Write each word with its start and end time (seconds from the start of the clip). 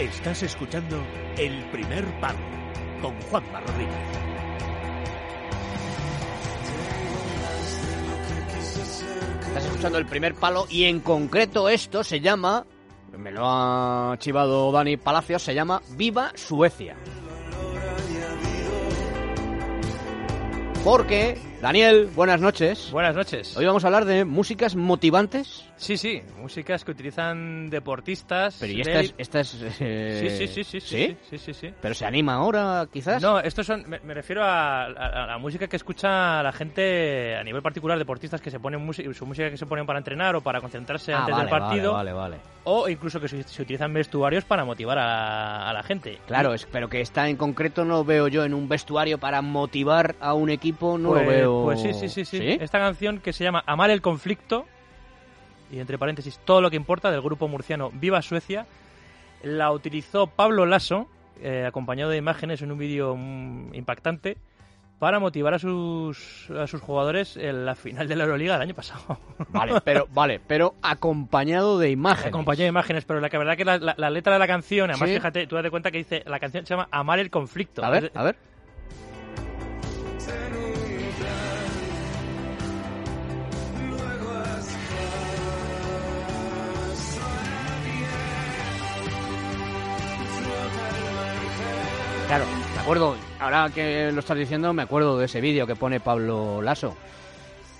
Estás 0.00 0.42
escuchando 0.42 1.04
El 1.36 1.62
Primer 1.70 2.06
Palo 2.20 2.38
con 3.02 3.20
Juanma 3.20 3.60
Rodríguez. 3.60 3.94
Estás 9.46 9.64
escuchando 9.66 9.98
el 9.98 10.06
primer 10.06 10.34
palo 10.36 10.64
y 10.70 10.84
en 10.84 11.00
concreto 11.00 11.68
esto 11.68 12.02
se 12.02 12.20
llama, 12.20 12.64
me 13.14 13.30
lo 13.30 13.42
ha 13.44 14.16
chivado 14.18 14.72
Dani 14.72 14.96
Palacios, 14.96 15.42
se 15.42 15.54
llama 15.54 15.82
Viva 15.90 16.32
Suecia. 16.34 16.96
Porque, 20.82 21.36
Daniel, 21.60 22.08
buenas 22.16 22.40
noches. 22.40 22.88
Buenas 22.90 23.14
noches. 23.14 23.54
Hoy 23.54 23.66
vamos 23.66 23.84
a 23.84 23.88
hablar 23.88 24.06
de 24.06 24.24
músicas 24.24 24.74
motivantes. 24.76 25.66
Sí, 25.76 25.98
sí, 25.98 26.22
músicas 26.38 26.84
que 26.86 26.92
utilizzan 26.92 27.68
deportistas. 27.68 28.56
Pero 28.58 28.72
¿y 28.72 28.76
de 28.76 28.80
esta 28.82 29.00
es...? 29.00 29.10
élite- 29.10 29.14
Esta 29.18 29.40
es 29.40 29.56
eh, 29.80 30.36
Sí, 30.38 30.46
sí, 30.48 30.64
sí, 30.64 30.80
sí, 30.80 31.38
sí, 31.38 31.52
sí. 31.52 31.74
¿Pero 31.82 31.94
se 31.94 32.06
anima 32.06 32.34
ahora, 32.34 32.86
quizás? 32.90 33.20
No, 33.22 33.40
estos 33.40 33.66
son, 33.66 33.84
me, 33.86 34.00
me 34.00 34.14
refiero 34.14 34.42
a, 34.42 34.84
a- 34.84 35.24
a 35.24 35.26
la 35.26 35.36
música 35.38 35.66
que 35.68 35.76
escucha 35.76 36.42
la 36.42 36.52
gente 36.52 37.36
a 37.36 37.44
nivel 37.44 37.60
particular, 37.60 37.98
deportistas 37.98 38.40
que 38.40 38.50
se 38.50 38.58
ponen 38.58 38.80
su 39.12 39.26
música 39.26 39.50
que 39.50 39.58
se 39.58 39.66
ponen 39.66 39.84
para 39.84 39.98
entrenar 39.98 40.36
o 40.36 40.40
para 40.40 40.62
concentrarse 40.62 41.12
Ah, 41.12 41.18
antes 41.20 41.32
vale, 41.36 41.50
del 41.50 41.50
partido, 41.60 41.92
Vale, 41.92 42.12
vale, 42.14 42.36
vale. 42.36 42.42
O 42.64 42.88
incluso 42.88 43.20
que 43.20 43.28
se, 43.28 43.42
se 43.42 43.62
utilizan 43.62 43.92
vestuarios 43.92 44.44
para 44.44 44.64
motivar 44.64 44.98
a, 44.98 45.68
a 45.68 45.72
la 45.72 45.82
gente. 45.82 46.18
Claro, 46.26 46.54
es, 46.54 46.66
pero 46.66 46.88
que 46.88 47.00
esta 47.00 47.28
en 47.28 47.36
concreto 47.36 47.84
no 47.84 48.04
veo 48.04 48.28
yo 48.28 48.44
en 48.44 48.54
un 48.54 48.68
vestuario 48.68 49.18
para 49.18 49.42
motivar 49.42 50.16
a 50.20 50.34
un 50.34 50.50
equipo, 50.50 50.98
no 50.98 51.10
pues, 51.10 51.22
lo 51.22 51.28
veo... 51.28 51.62
Pues 51.64 51.80
sí, 51.80 51.94
sí, 51.94 52.08
sí, 52.08 52.24
sí. 52.24 52.58
Esta 52.60 52.78
canción 52.78 53.20
que 53.20 53.32
se 53.32 53.44
llama 53.44 53.62
Amar 53.66 53.90
el 53.90 54.02
conflicto, 54.02 54.66
y 55.72 55.78
entre 55.78 55.98
paréntesis, 55.98 56.38
todo 56.44 56.60
lo 56.60 56.70
que 56.70 56.76
importa, 56.76 57.10
del 57.10 57.22
grupo 57.22 57.48
murciano 57.48 57.90
Viva 57.92 58.22
Suecia, 58.22 58.66
la 59.42 59.72
utilizó 59.72 60.26
Pablo 60.26 60.66
Lasso, 60.66 61.08
eh, 61.40 61.64
acompañado 61.66 62.10
de 62.10 62.18
imágenes 62.18 62.60
en 62.62 62.72
un 62.72 62.78
vídeo 62.78 63.16
mm, 63.16 63.74
impactante, 63.74 64.36
para 65.00 65.18
motivar 65.18 65.54
a 65.54 65.58
sus, 65.58 66.48
a 66.50 66.66
sus 66.68 66.80
jugadores 66.80 67.36
en 67.36 67.64
la 67.64 67.74
final 67.74 68.06
de 68.06 68.14
la 68.16 68.24
Euroliga 68.24 68.52
del 68.52 68.62
año 68.62 68.74
pasado. 68.74 69.18
Vale, 69.48 69.80
pero, 69.84 70.06
vale, 70.12 70.40
pero 70.46 70.74
acompañado 70.82 71.78
de 71.78 71.90
imágenes. 71.90 72.28
Acompañado 72.28 72.62
de 72.64 72.68
imágenes, 72.68 73.04
pero 73.06 73.18
la 73.18 73.30
que 73.30 73.38
verdad 73.38 73.56
que 73.56 73.64
la, 73.64 73.78
la- 73.78 73.94
la 73.96 74.10
letra 74.10 74.34
de 74.34 74.38
la 74.38 74.46
canción, 74.46 74.90
además 74.90 75.08
Sí. 75.08 75.14
fíjate, 75.16 75.46
tú 75.48 75.56
date 75.56 75.70
cuenta 75.70 75.90
que 75.90 75.98
dice, 75.98 76.22
la 76.26 76.38
canción 76.38 76.64
se 76.66 76.74
llama 76.74 76.86
Amar 76.92 77.18
el 77.18 77.30
conflicto. 77.30 77.82
A 77.84 77.90
ver, 77.90 78.12
a 78.14 78.22
ver. 78.22 78.36
Claro, 92.28 92.44
me 92.80 92.84
acuerdo, 92.84 93.16
ahora 93.38 93.68
que 93.74 94.10
lo 94.10 94.20
estás 94.20 94.38
diciendo, 94.38 94.72
me 94.72 94.82
acuerdo 94.82 95.18
de 95.18 95.26
ese 95.26 95.40
vídeo 95.40 95.66
que 95.66 95.76
pone 95.76 96.00
Pablo 96.00 96.62
Lasso. 96.62 96.96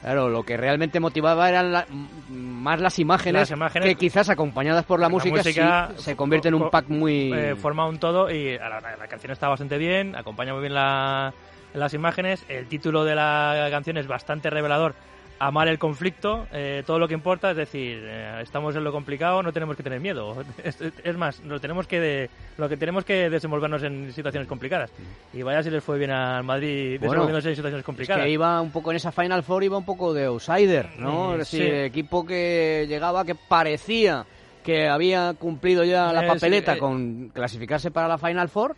Claro, 0.03 0.29
lo 0.29 0.43
que 0.45 0.57
realmente 0.57 0.99
motivaba 1.01 1.49
eran 1.49 1.73
la- 1.73 1.87
más 2.31 2.81
las 2.81 2.99
imágenes, 2.99 3.41
Las 3.43 3.51
imágenes- 3.51 3.87
que 3.89 3.95
quizás 3.97 4.29
acompañadas 4.31 4.85
por 4.85 4.99
la, 4.99 5.07
La 5.07 5.09
música, 5.11 5.37
música 5.37 5.91
sí 5.97 6.03
se 6.05 6.17
convierte 6.17 6.49
en 6.49 6.55
un 6.55 6.71
pack 6.71 6.89
muy... 6.89 7.33
eh, 7.35 7.55
forma 7.55 7.87
un 7.87 7.99
todo 7.99 8.31
y 8.31 8.57
la, 8.59 8.81
la- 8.81 8.97
la 8.97 9.09
canción 9.09 9.33
está 9.33 9.49
bastante 9.49 9.77
bien, 9.79 10.17
acompaña 10.17 10.53
muy 10.53 10.61
bien 10.63 10.75
la- 10.75 11.33
las 11.75 11.93
imágenes. 11.95 12.45
El 12.49 12.67
título 12.67 13.05
de 13.05 13.15
la 13.15 13.69
canción 13.71 13.97
es 13.99 14.07
bastante 14.07 14.49
revelador. 14.51 14.95
Amar 15.43 15.69
el 15.69 15.79
conflicto, 15.79 16.47
eh, 16.53 16.83
todo 16.87 16.99
lo 16.99 17.09
que 17.09 17.15
importa, 17.15 17.53
es 17.53 17.57
decir, 17.57 17.99
eh, 18.05 18.41
estamos 18.43 18.77
en 18.77 18.85
lo 18.85 18.93
complicado, 18.93 19.43
no 19.43 19.55
tenemos 19.55 19.75
que 19.75 19.83
tener 19.83 19.99
miedo. 19.99 20.37
Es, 20.63 20.77
es 21.03 21.17
más, 21.17 21.41
lo, 21.41 21.59
tenemos 21.59 21.87
que 21.87 21.99
de- 21.99 22.31
lo 22.59 22.69
que 22.69 22.77
tenemos 22.77 23.07
que 23.07 23.31
desenvolvernos 23.31 23.83
en 23.83 24.13
situaciones 24.13 24.47
complicadas. 24.47 24.93
Y 25.33 25.41
vaya 25.43 25.63
si 25.63 25.71
les 25.71 25.83
fue 25.83 25.97
bien 25.99 26.11
al 26.11 26.45
Madrid 26.45 26.99
Bueno, 26.99 27.05
desenvolviéndose 27.13 27.49
en 27.49 27.57
situaciones 27.57 27.81
Es 27.81 27.87
complicadas. 27.87 28.23
que 28.23 28.31
iba 28.31 28.61
un 28.61 28.71
poco 28.71 28.91
en 28.91 28.97
esa 28.99 29.13
Final 29.13 29.43
Four, 29.43 29.65
iba 29.65 29.79
un 29.79 29.85
poco 29.87 30.13
de 30.13 30.27
outsider, 30.27 30.91
¿no? 30.99 31.29
Mm, 31.31 31.33
es 31.33 31.39
decir, 31.39 31.63
sí. 31.65 31.71
equipo 31.71 32.27
que 32.27 32.85
llegaba, 32.87 33.25
que 33.25 33.35
parecía 33.35 34.27
que 34.63 34.89
había 34.89 35.33
cumplido 35.39 35.85
ya 35.85 36.13
la 36.13 36.25
Eh, 36.25 36.29
papeleta 36.29 36.73
sí, 36.73 36.77
eh. 36.77 36.81
con 36.81 37.29
clasificarse 37.33 37.91
para 37.91 38.09
la 38.09 38.19
Final 38.19 38.51
Four, 38.51 38.77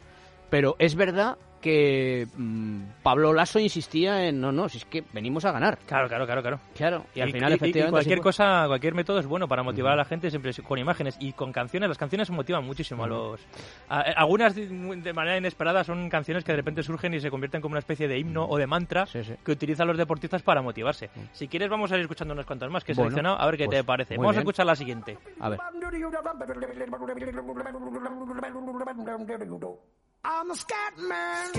pero 0.49 0.77
es 0.79 0.95
verdad 0.95 1.37
que 1.63 2.27
mm, 2.37 2.83
Pablo 3.03 3.33
Lasso 3.33 3.59
insistía 3.59 4.27
en, 4.29 4.39
no, 4.41 4.53
no, 4.53 4.69
si 4.69 4.79
es 4.79 4.85
que 4.85 5.03
venimos 5.15 5.45
a 5.47 5.53
ganar. 5.53 5.79
Claro, 5.87 6.09
claro, 6.09 6.27
claro, 6.27 6.43
claro. 6.43 6.61
Claro, 6.77 7.05
y 7.15 7.21
al 7.21 7.31
Y- 7.31 7.33
final 7.33 7.51
y- 7.51 7.53
y 7.53 7.57
efectivamente... 7.57 7.91
cualquier 7.93 8.19
sí 8.19 8.23
fue. 8.23 8.29
cosa, 8.29 8.65
cualquier 8.67 8.95
método 8.95 9.19
es 9.21 9.27
bueno 9.27 9.49
para 9.49 9.63
motivar 9.63 9.95
a 9.95 9.97
la 9.97 10.05
gente 10.05 10.29
siempre 10.29 10.53
con 10.67 10.79
imágenes 10.79 11.17
y 11.21 11.33
con 11.33 11.53
canciones. 11.53 11.89
Las 11.89 11.97
canciones 11.97 12.29
motivan 12.31 12.65
muchísimo 12.67 13.05
a 13.05 13.07
los. 13.07 13.41
a- 13.89 14.01
a- 14.01 14.03
algunas 14.03 14.55
de 14.55 15.13
manera 15.15 15.39
inesperada 15.39 15.85
son 15.85 16.11
canciones 16.11 16.45
que 16.45 16.53
de 16.53 16.57
repente 16.57 16.83
surgen 16.83 17.15
y 17.15 17.21
se 17.21 17.31
convierten 17.31 17.63
como 17.63 17.73
una 17.73 17.79
especie 17.79 18.09
de 18.09 18.19
himno 18.19 18.45
o 18.45 18.59
de 18.59 18.67
mantra 18.67 19.07
Sí, 19.07 19.25
sí. 19.25 19.33
que 19.45 19.53
utilizan 19.53 19.87
los 19.87 19.97
deportistas 19.97 20.43
para 20.43 20.61
motivarse. 20.61 21.09
Si 21.33 21.49
quieres 21.49 21.71
vamos 21.71 21.91
a 21.93 21.97
ir 21.97 22.03
escuchando 22.03 22.35
unas 22.35 22.45
cuantas 22.45 22.71
más 22.71 22.85
que 22.85 22.93
he 22.93 22.95
Bueno, 22.95 23.11
seleccionado 23.11 23.41
a 23.41 23.47
ver 23.47 23.57
qué 23.57 23.65
pues, 23.67 23.79
te 23.79 23.85
parece. 23.85 24.17
Vamos 24.17 24.31
a 24.31 24.33
bien. 24.33 24.41
escuchar 24.43 24.67
la 24.67 24.77
siguiente. 24.77 25.17
A 25.41 25.49
ver. 25.49 25.59
I'm 30.25 30.53
a 30.53 30.55
scat 30.55 30.97
man. 30.99 31.51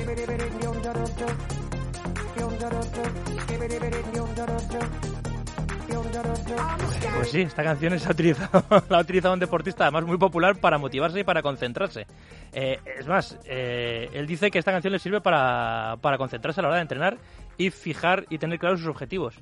Pues 7.16 7.30
sí, 7.30 7.42
esta 7.42 7.62
canción 7.62 8.00
se 8.00 8.08
ha 8.08 8.12
utilizado, 8.12 8.64
la 8.90 8.98
ha 8.98 9.02
utilizado 9.02 9.34
un 9.34 9.42
deportista 9.42 9.84
además 9.84 10.06
muy 10.06 10.18
popular 10.18 10.56
para 10.56 10.78
motivarse 10.78 11.20
y 11.20 11.24
para 11.26 11.42
concentrarse. 11.42 12.08
Eh, 12.54 12.80
es 13.00 13.06
más, 13.06 13.38
eh, 13.46 14.10
él 14.14 14.26
dice 14.28 14.50
que 14.50 14.60
esta 14.60 14.72
canción 14.72 14.94
le 14.94 15.00
sirve 15.00 15.20
para, 15.20 15.98
para 16.00 16.18
concentrarse 16.18 16.62
a 16.62 16.64
la 16.64 16.70
hora 16.70 16.78
de 16.78 16.84
entrenar 16.84 17.18
y 17.58 17.70
fijar 17.70 18.26
y 18.30 18.38
tener 18.38 18.60
claros 18.60 18.80
sus 18.80 18.88
objetivos. 18.88 19.36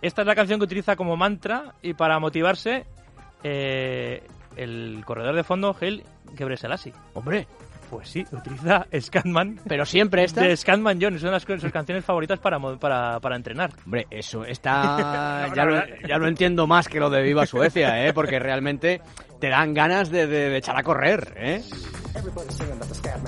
Esta 0.00 0.22
es 0.22 0.26
la 0.26 0.34
canción 0.34 0.58
que 0.58 0.64
utiliza 0.64 0.96
como 0.96 1.18
mantra 1.18 1.74
y 1.82 1.92
para 1.92 2.18
motivarse 2.18 2.86
eh, 3.44 4.22
el 4.56 5.02
corredor 5.04 5.34
de 5.34 5.44
fondo, 5.44 5.74
Gel 5.74 6.04
Gebreselassie. 6.36 6.94
Hombre, 7.14 7.46
Pues 7.90 8.08
sí, 8.08 8.24
utiliza 8.32 8.86
Scatman 9.00 9.60
pero 9.66 9.86
siempre 9.86 10.24
esta... 10.24 10.42
de 10.42 10.56
Scatman 10.56 10.98
John. 11.00 11.16
Es 11.16 11.22
una 11.22 11.38
de 11.38 11.58
sus 11.60 11.72
canciones 11.72 12.04
favoritas 12.04 12.38
para, 12.38 12.58
para, 12.78 13.18
para 13.20 13.36
entrenar. 13.36 13.70
Hombre, 13.84 14.06
eso 14.10 14.44
está. 14.44 15.46
No, 15.48 15.54
ya, 15.54 15.64
lo, 15.64 15.72
verdad- 15.72 15.88
ya 16.08 16.18
lo 16.18 16.28
entiendo 16.28 16.66
más 16.66 16.88
que 16.88 17.00
lo 17.00 17.08
de 17.10 17.22
Viva 17.22 17.46
Suecia, 17.46 18.06
¿eh? 18.06 18.12
Porque 18.12 18.38
realmente 18.38 19.00
te 19.40 19.48
dan 19.48 19.72
ganas 19.72 20.10
de, 20.10 20.26
de- 20.26 20.50
de 20.50 20.56
echar 20.58 20.76
a 20.76 20.82
correr, 20.82 21.32
¿eh? 21.36 21.62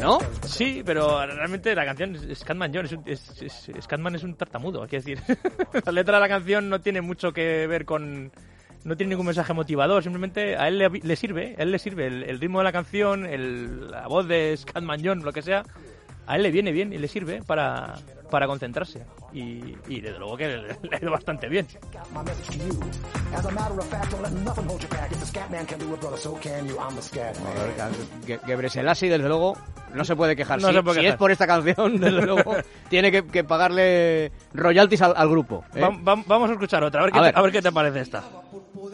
¿No? 0.00 0.19
Sí, 0.44 0.82
pero 0.84 1.25
realmente 1.27 1.75
la 1.75 1.84
canción 1.84 2.16
Scatman 2.34 2.72
John, 2.75 2.84
es, 2.87 2.92
un- 2.92 3.03
es- 3.06 3.42
es- 3.42 3.71
Scatman 3.82 4.15
es 4.15 4.22
un 4.25 4.34
tartamudo, 4.34 4.82
hay 4.82 4.88
que 4.88 4.97
decir. 4.97 5.21
la 5.87 5.92
letra 5.92 6.16
de 6.16 6.21
la 6.21 6.28
canción 6.28 6.69
no 6.69 6.81
tiene 6.81 7.00
mucho 7.00 7.32
que 7.32 7.66
ver 7.66 7.84
con... 7.84 8.31
No 8.84 8.96
tiene 8.96 9.10
ningún 9.10 9.26
mensaje 9.26 9.52
motivador, 9.52 10.02
simplemente 10.02 10.56
a 10.56 10.66
él 10.68 10.78
le, 10.78 10.88
le 10.88 11.16
sirve, 11.16 11.54
a 11.58 11.62
él 11.62 11.70
le 11.70 11.78
sirve 11.78 12.06
el, 12.06 12.22
el 12.22 12.41
ritmo 12.41 12.58
de 12.58 12.64
la 12.64 12.72
canción, 12.72 13.26
el- 13.26 13.91
la 13.91 14.06
voz 14.08 14.26
de 14.26 14.56
Scatman 14.56 15.00
John, 15.04 15.22
lo 15.22 15.32
que 15.32 15.42
sea, 15.42 15.62
a 16.26 16.36
él 16.36 16.42
le 16.42 16.50
viene 16.50 16.72
bien 16.72 16.92
y 16.92 16.98
le 16.98 17.06
sirve 17.08 17.42
para, 17.42 17.96
para 18.30 18.46
concentrarse. 18.46 19.04
Y, 19.32 19.74
y 19.86 20.00
desde 20.00 20.18
luego 20.18 20.36
que 20.36 20.48
le, 20.48 20.62
le 20.62 20.96
ha 20.96 20.98
ido 21.00 21.10
bastante 21.10 21.46
bien. 21.48 21.66
My 22.14 22.22
message 22.24 22.58
to 22.58 22.66
you. 22.68 22.80
As 23.36 23.44
a 23.46 23.50
matter 23.50 23.78
of 23.78 23.84
fact, 23.88 24.10
don't 24.12 24.22
let 24.22 24.30
nothing 24.44 24.66
hold 24.68 24.80
you 24.82 24.88
back. 24.88 25.12
If 25.12 25.20
the 25.20 25.26
scat 25.26 25.50
man 25.50 25.66
can 25.66 25.78
do 25.78 25.92
it, 25.94 26.00
brother, 26.00 26.18
so 26.18 26.34
can 26.41 26.66
you. 26.66 26.76
I'm 26.80 26.94
the 26.97 27.02
scat 27.02 27.36
man. 27.38 27.92
Ge- 28.26 28.41
Gebreselassie, 28.47 29.08
desde 29.08 29.28
luego, 29.28 29.56
no 29.94 30.04
se 30.04 30.16
puede 30.16 30.34
quejar. 30.34 30.60
No 30.60 30.68
si 30.68 30.74
se 30.74 30.82
puede 30.82 30.94
si 30.97 31.00
quejar. 31.02 31.14
es 31.14 31.18
por 31.18 31.30
esta 31.30 31.47
canción, 31.47 32.00
desde 32.00 32.22
luego, 32.26 32.56
tiene 32.88 33.12
que, 33.12 33.24
que 33.26 33.44
pagarle 33.44 34.32
royalties 34.54 35.02
al, 35.02 35.15
al 35.16 35.28
grupo. 35.28 35.65
¿eh? 35.74 35.80
Va- 35.80 35.91
va- 35.91 36.22
vamos 36.26 36.48
a 36.50 36.54
escuchar 36.54 36.83
otra, 36.83 37.03
a 37.03 37.04
ver, 37.04 37.12
qué 37.12 37.18
A 37.18 37.22
te- 37.22 37.26
ver. 37.28 37.38
a 37.38 37.42
ver 37.42 37.53
qué 37.53 37.62
te 37.62 37.71
parece 37.72 38.00
esta. 38.00 38.24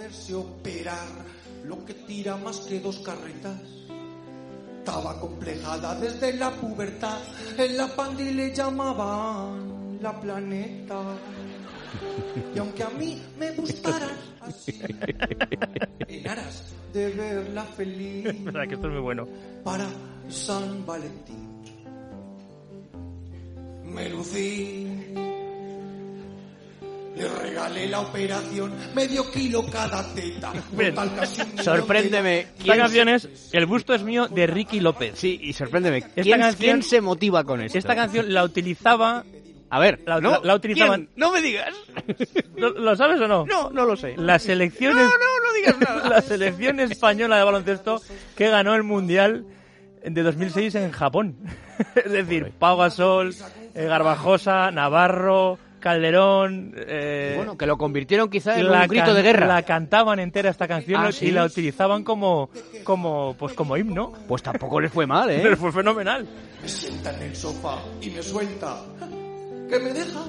Poderse 0.07 0.35
operar 0.35 1.09
lo 1.65 1.85
que 1.85 1.95
tira 1.95 2.37
más 2.37 2.61
que 2.61 2.79
dos 2.81 2.99
carretas. 2.99 3.61
Estaba 4.79 5.19
complejada 5.19 5.97
desde 5.97 6.33
la 6.35 6.51
pubertad, 6.51 7.19
en 7.59 7.77
la 7.77 7.89
pandi 7.89 8.33
le 8.33 8.55
llamaban 8.55 9.99
la 10.01 10.21
planeta. 10.21 11.03
Y 12.55 12.59
aunque 12.59 12.85
a 12.85 12.91
mí 12.91 13.21
me 13.39 13.51
gustara 13.53 14.09
así, 14.43 14.79
en 16.07 16.29
aras 16.29 16.73
de 16.93 17.11
verla 17.11 17.65
feliz 17.65 18.25
verdad 18.45 18.69
que 18.69 18.75
esto 18.75 18.87
es 18.87 18.93
muy 18.93 19.03
bueno. 19.03 19.27
para 19.65 19.89
San 20.29 20.87
Valentín, 20.87 21.63
me 23.85 24.09
lucí. 24.09 24.87
Le 27.17 27.29
regalé 27.29 27.87
la 27.89 28.01
operación, 28.01 28.75
medio 28.95 29.31
kilo 29.31 29.65
cada 29.67 30.05
teta. 30.15 30.53
Bien. 30.73 30.95
Sorpréndeme. 31.63 32.29
de- 32.31 32.41
Esta 32.41 32.63
¿quién 32.63 32.79
canción 32.79 33.09
es 33.09 33.51
El 33.53 33.65
busto 33.67 33.95
es 33.95 34.03
mío 34.03 34.29
de 34.29 34.47
Ricky 34.47 34.81
López. 34.81 35.13
Sí, 35.19 35.39
y 35.43 35.53
sorpréndeme. 35.55 36.03
¿Quién, 36.03 36.39
canción- 36.41 36.55
quién 36.59 36.83
se 36.83 37.01
motiva 37.01 37.43
con 37.45 37.63
esto? 37.63 37.79
Esta 37.79 37.95
canción 37.95 38.33
la 38.35 38.45
utilizaba 38.45 39.25
A 39.71 39.79
ver, 39.81 40.01
La- 40.07 40.21
¿no? 40.21 40.31
la- 40.33 40.41
la 40.45 40.55
utilizaban- 40.55 41.07
¿Quién? 41.07 41.11
No 41.17 41.33
me 41.33 41.41
digas. 41.41 41.75
¿Lo, 42.57 42.69
lo 42.71 42.95
sabes 42.95 43.21
o 43.21 43.27
no? 43.27 43.47
No, 43.47 43.71
no 43.71 43.85
lo 43.87 43.97
sé. 43.97 44.15
La 44.17 44.39
selección 44.39 44.95
No, 44.95 45.01
es- 45.01 45.09
no, 45.09 45.49
no 45.49 45.53
digas 45.55 45.77
nada. 45.81 46.09
la 46.17 46.21
selección 46.23 46.79
española 46.81 47.39
de 47.39 47.45
baloncesto 47.45 48.01
que 48.37 48.49
ganó 48.49 48.75
el 48.77 48.83
mundial 48.85 49.45
de 50.05 50.23
2006 50.23 50.75
en 50.77 50.93
Japón. 50.93 51.37
es 51.97 52.13
decir, 52.13 52.53
Pau 52.59 52.77
Gasol, 52.77 53.35
eh, 53.75 53.87
Garbajosa, 53.87 54.71
Navarro, 54.71 55.59
Calderón. 55.81 56.75
eh, 56.77 57.35
Bueno, 57.37 57.57
que 57.57 57.67
lo 57.67 57.77
convirtieron 57.77 58.29
quizá 58.31 58.59
en 58.59 58.71
la 58.71 58.83
un 58.83 58.89
grito 58.89 59.15
de 59.15 59.23
guerra. 59.23 59.47
La 59.47 59.63
cantaban 59.63 60.19
entera 60.19 60.51
esta 60.51 60.67
canción 60.67 61.05
¿Ah, 61.05 61.11
y 61.11 61.13
sí? 61.13 61.31
la 61.31 61.45
utilizaban 61.45 62.03
como, 62.05 62.51
como, 62.85 63.35
pues 63.39 63.53
como 63.55 63.77
himno. 63.77 64.13
Pues 64.27 64.43
tampoco 64.43 64.81
les 64.81 64.93
fue 64.93 65.07
mal, 65.07 65.31
¿eh? 65.31 65.41
Pero 65.43 65.57
fue 65.57 65.73
fenomenal. 65.73 66.27
Me 66.63 66.69
sienta 66.69 67.15
en 67.15 67.23
el 67.23 67.37
sofá 67.37 67.79
y 68.01 68.11
me 68.11 68.23
suelta. 68.23 68.77
¿Que 69.69 69.79
me 69.79 69.93
deja? 69.93 70.21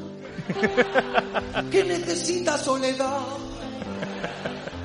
que 1.71 1.83
necesita 1.83 2.57
soledad. 2.57 3.19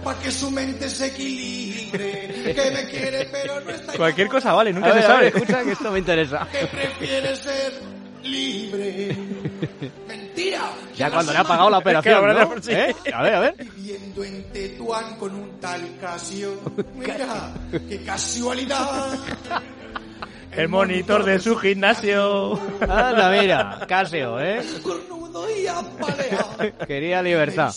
Pa' 0.04 0.18
que 0.18 0.32
su 0.32 0.50
mente 0.50 0.88
se 0.88 1.06
equilibre. 1.06 2.32
Que 2.54 2.70
me 2.72 2.84
quiere 2.90 3.28
pero 3.30 3.60
no 3.60 3.70
está 3.70 3.92
Cualquier 3.92 4.28
cosa 4.28 4.52
vale, 4.52 4.72
nunca 4.72 4.88
A 4.88 4.94
ver, 4.94 5.02
se 5.02 5.04
a 5.06 5.12
sabe. 5.12 5.24
ver, 5.26 5.36
escucha 5.36 5.62
que 5.62 5.70
esto 5.72 5.90
me 5.92 5.98
interesa. 6.00 6.48
que 6.50 6.66
prefiere 6.66 7.36
ser 7.36 7.72
libre. 8.22 9.16
Mentira. 10.08 10.70
Ya 10.96 11.10
cuando 11.10 11.32
le 11.32 11.38
ha 11.38 11.44
pagado 11.44 11.70
la 11.70 11.78
operación, 11.78 12.26
¿no? 12.26 12.62
sí. 12.62 12.72
¿Eh? 12.72 12.94
A 13.12 13.22
ver, 13.22 13.34
a 13.34 13.40
ver. 13.40 13.54
Viviendo 13.76 14.24
en 14.24 14.44
Tetuán 14.52 15.16
con 15.16 15.34
un 15.34 15.60
tal 15.60 15.80
Casio. 16.00 16.54
Mira, 16.94 17.52
qué 17.88 18.02
casualidad. 18.04 19.18
El 20.52 20.68
monitor 20.68 21.24
de 21.24 21.38
su 21.38 21.56
gimnasio. 21.56 22.60
Anda, 22.82 23.30
mira, 23.30 23.80
Casio, 23.88 24.38
¿eh? 24.38 24.60
Quería 26.86 27.22
libertad. 27.22 27.74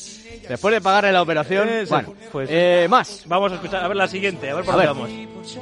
Después 0.49 0.73
de 0.75 0.81
pagarle 0.81 1.11
la 1.13 1.21
operación, 1.21 1.69
bueno, 1.89 2.13
pues- 2.31 2.49
eh, 2.51 2.87
más. 2.89 3.23
Vamos 3.27 3.51
a 3.51 3.55
escuchar, 3.55 3.83
a 3.83 3.87
ver 3.87 3.97
la 3.97 4.07
siguiente, 4.07 4.49
a 4.49 4.55
ver 4.55 4.65
por 4.65 4.75
A 4.75 4.85
dónde 4.85 5.03
ver. 5.03 5.27
vamos. 5.33 5.57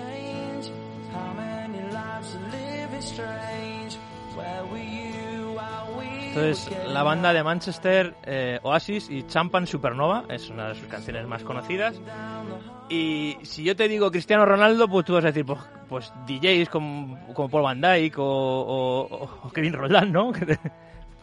Entonces, 6.35 6.69
la 6.87 7.03
banda 7.03 7.31
de 7.33 7.43
Manchester, 7.43 8.15
eh, 8.23 8.59
Oasis 8.63 9.09
y 9.09 9.23
Champan 9.27 9.67
Supernova, 9.67 10.23
es 10.29 10.49
una 10.49 10.69
de 10.69 10.75
sus 10.75 10.87
canciones 10.87 11.27
más 11.27 11.43
conocidas. 11.43 11.99
Y 12.89 13.37
si 13.43 13.63
yo 13.63 13.75
te 13.75 13.87
digo 13.87 14.09
Cristiano 14.11 14.45
Ronaldo, 14.45 14.87
pues 14.87 15.05
tú 15.05 15.13
vas 15.13 15.23
a 15.23 15.27
decir, 15.27 15.45
pues, 15.45 15.59
pues 15.87 16.11
DJs 16.27 16.69
como, 16.69 17.19
como 17.33 17.49
Paul 17.49 17.63
Van 17.63 17.81
Dyke 17.81 18.17
o, 18.19 18.23
o- 18.25 19.29
o 19.43 19.49
Kevin 19.51 19.73
Roldán, 19.73 20.11
¿no? 20.11 20.31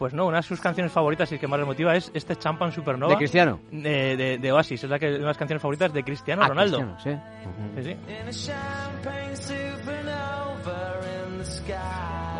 Pues 0.01 0.15
no, 0.15 0.25
una 0.25 0.37
de 0.37 0.43
sus 0.43 0.59
canciones 0.59 0.91
favoritas 0.91 1.31
y 1.31 1.37
que 1.37 1.47
más 1.47 1.59
le 1.59 1.65
motiva 1.67 1.95
es 1.95 2.09
este 2.15 2.35
Champan 2.35 2.71
Supernova. 2.71 3.11
¿De 3.13 3.17
Cristiano? 3.19 3.59
de, 3.71 4.17
de- 4.17 4.37
de 4.39 4.51
Oasis, 4.51 4.83
es 4.83 4.89
la 4.89 4.97
que, 4.97 5.05
una 5.09 5.17
de 5.19 5.23
las 5.25 5.37
canciones 5.37 5.61
favoritas 5.61 5.93
de 5.93 6.03
Cristiano 6.03 6.41
Ah, 6.43 6.47
Ronaldo. 6.47 6.77
Cristiano, 6.79 7.21
sí. 7.75 7.83
Sí, 7.83 7.83
sí. 7.83 7.97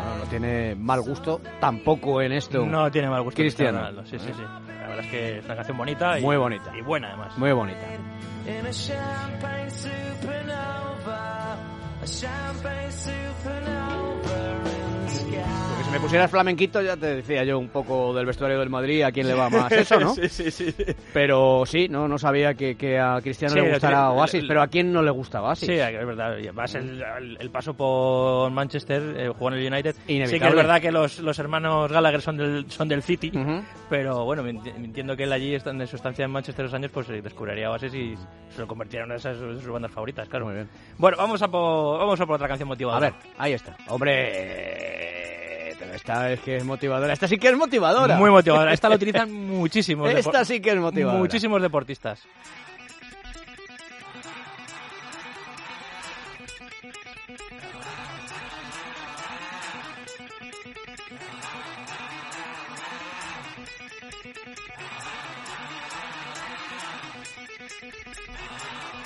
Bueno, 0.02 0.24
no 0.24 0.30
tiene 0.30 0.74
mal 0.74 1.00
gusto 1.02 1.40
tampoco 1.60 2.20
en 2.20 2.32
esto. 2.32 2.64
No 2.66 2.90
tiene 2.90 3.08
mal 3.08 3.22
gusto 3.22 3.36
Cristiano. 3.36 3.78
Ronaldo, 3.78 4.04
sí, 4.06 4.18
sí, 4.18 4.32
sí. 4.34 4.42
La 4.42 4.88
verdad 4.88 5.04
es 5.04 5.10
que 5.10 5.38
es 5.38 5.44
una 5.44 5.54
canción 5.56 5.76
bonita 5.76 6.18
y 6.18 6.22
Muy 6.22 6.36
bonita. 6.36 6.76
y 6.76 6.82
buena 6.82 7.08
además. 7.08 7.38
Muy 7.38 7.52
bonita. 7.52 7.86
Me 15.92 16.00
pusieras 16.00 16.30
flamenquito 16.30 16.80
ya 16.80 16.96
te 16.96 17.16
decía 17.16 17.44
yo 17.44 17.58
un 17.58 17.68
poco 17.68 18.14
del 18.14 18.24
vestuario 18.26 18.58
del 18.58 18.70
Madrid 18.70 19.02
a 19.02 19.12
quién 19.12 19.26
le 19.28 19.34
va 19.34 19.50
más 19.50 19.70
eso, 19.72 20.00
¿no? 20.00 20.14
sí, 20.14 20.28
sí, 20.28 20.50
sí. 20.50 20.74
Pero 21.12 21.64
sí, 21.66 21.86
no, 21.88 22.08
no 22.08 22.16
sabía 22.18 22.54
que, 22.54 22.76
que 22.76 22.98
a 22.98 23.20
Cristiano 23.22 23.54
Sí, 23.54 23.60
le 23.60 23.70
gustara 23.70 24.06
tiene- 24.06 24.20
Oasis, 24.20 24.42
le- 24.42 24.48
pero 24.48 24.62
a 24.62 24.68
quién 24.68 24.90
no 24.92 25.02
le 25.02 25.10
gusta 25.10 25.42
Oasis. 25.42 25.66
Sí, 25.68 25.74
es 25.74 26.06
verdad. 26.06 26.32
Además, 26.32 26.74
el, 26.74 27.02
el- 27.02 27.36
el 27.38 27.50
paso 27.50 27.74
por 27.74 28.50
Manchester, 28.50 29.02
eh, 29.18 29.28
jugó 29.28 29.48
en 29.52 29.58
el 29.58 29.72
United. 29.72 29.94
Sí 29.94 30.02
que 30.06 30.12
Inevitable. 30.14 30.48
es 30.48 30.54
verdad 30.56 30.80
que 30.80 30.90
los, 30.92 31.18
los 31.20 31.38
hermanos 31.38 31.92
Gallagher 31.92 32.22
son 32.22 32.36
del, 32.38 32.70
son 32.70 32.88
del 32.88 33.02
City, 33.02 33.30
Ujú. 33.34 33.62
pero 33.90 34.24
bueno, 34.24 34.46
entiendo 34.46 35.14
que 35.16 35.24
él 35.24 35.32
allí, 35.32 35.54
en 35.54 35.86
su 35.86 35.96
estancia 35.96 36.24
en 36.24 36.30
Manchester 36.30 36.64
dos 36.64 36.74
años, 36.74 36.90
pues 36.90 37.08
eh, 37.10 37.20
descubriría 37.22 37.70
Oasis 37.70 37.92
y 37.94 38.14
se 38.50 38.60
lo 38.60 38.66
convertiría 38.66 39.00
en 39.00 39.06
una 39.06 39.14
de, 39.14 39.18
esas, 39.20 39.36
sus 39.36 39.66
bandas 39.68 39.92
favoritas, 39.92 40.26
claro. 40.28 40.46
Muy 40.46 40.54
bien. 40.54 40.68
Bueno, 40.96 41.18
vamos 41.18 41.42
a 41.42 41.48
por, 41.48 41.98
vamos 41.98 42.18
a 42.20 42.24
por 42.26 42.36
otra 42.36 42.48
canción 42.48 42.66
A 42.68 42.70
motivadora. 42.70 43.10
ver, 43.10 43.14
ahí 43.36 43.52
está. 43.52 43.76
Hombre, 43.88 45.11
esta 45.94 46.32
es 46.32 46.40
que 46.40 46.56
es 46.56 46.64
motivadora. 46.64 47.12
Esta 47.12 47.28
sí 47.28 47.38
que 47.38 47.48
es 47.48 47.56
motivadora. 47.56 48.16
Muy 48.16 48.30
motivadora. 48.30 48.72
Esta 48.72 48.88
la 48.88 48.96
utilizan 48.96 49.32
muchísimos. 49.32 50.10
Esta 50.10 50.44
sí 50.44 50.60
que 50.60 50.70
es 50.70 50.76
motivadora. 50.76 51.18
Muchísimos 51.18 51.60
deportistas. 51.60 52.20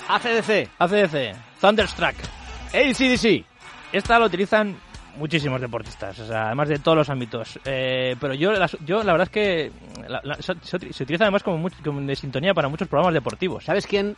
ACDC, 0.08 0.68
ACDC, 0.78 1.36
Thunderstruck. 1.60 2.14
ACDC. 2.72 3.44
Esta 3.92 4.18
la 4.18 4.26
utilizan 4.26 4.76
muchísimos 5.16 5.60
deportistas, 5.60 6.18
o 6.18 6.26
sea, 6.26 6.46
además 6.46 6.68
de 6.68 6.78
todos 6.78 6.96
los 6.98 7.08
ámbitos. 7.10 7.58
Eh, 7.64 8.16
pero 8.20 8.34
yo, 8.34 8.52
la, 8.52 8.68
yo 8.84 9.02
la 9.02 9.12
verdad 9.12 9.28
es 9.28 9.30
que 9.30 9.72
la- 10.08 10.20
la- 10.22 10.36
se, 10.36 10.54
se 10.62 11.02
utiliza 11.02 11.24
además 11.24 11.42
como 11.42 11.68
de 11.68 12.16
sintonía 12.16 12.54
para 12.54 12.68
muchos 12.68 12.88
programas 12.88 13.14
deportivos. 13.14 13.64
¿Sabes 13.64 13.86
quién, 13.86 14.16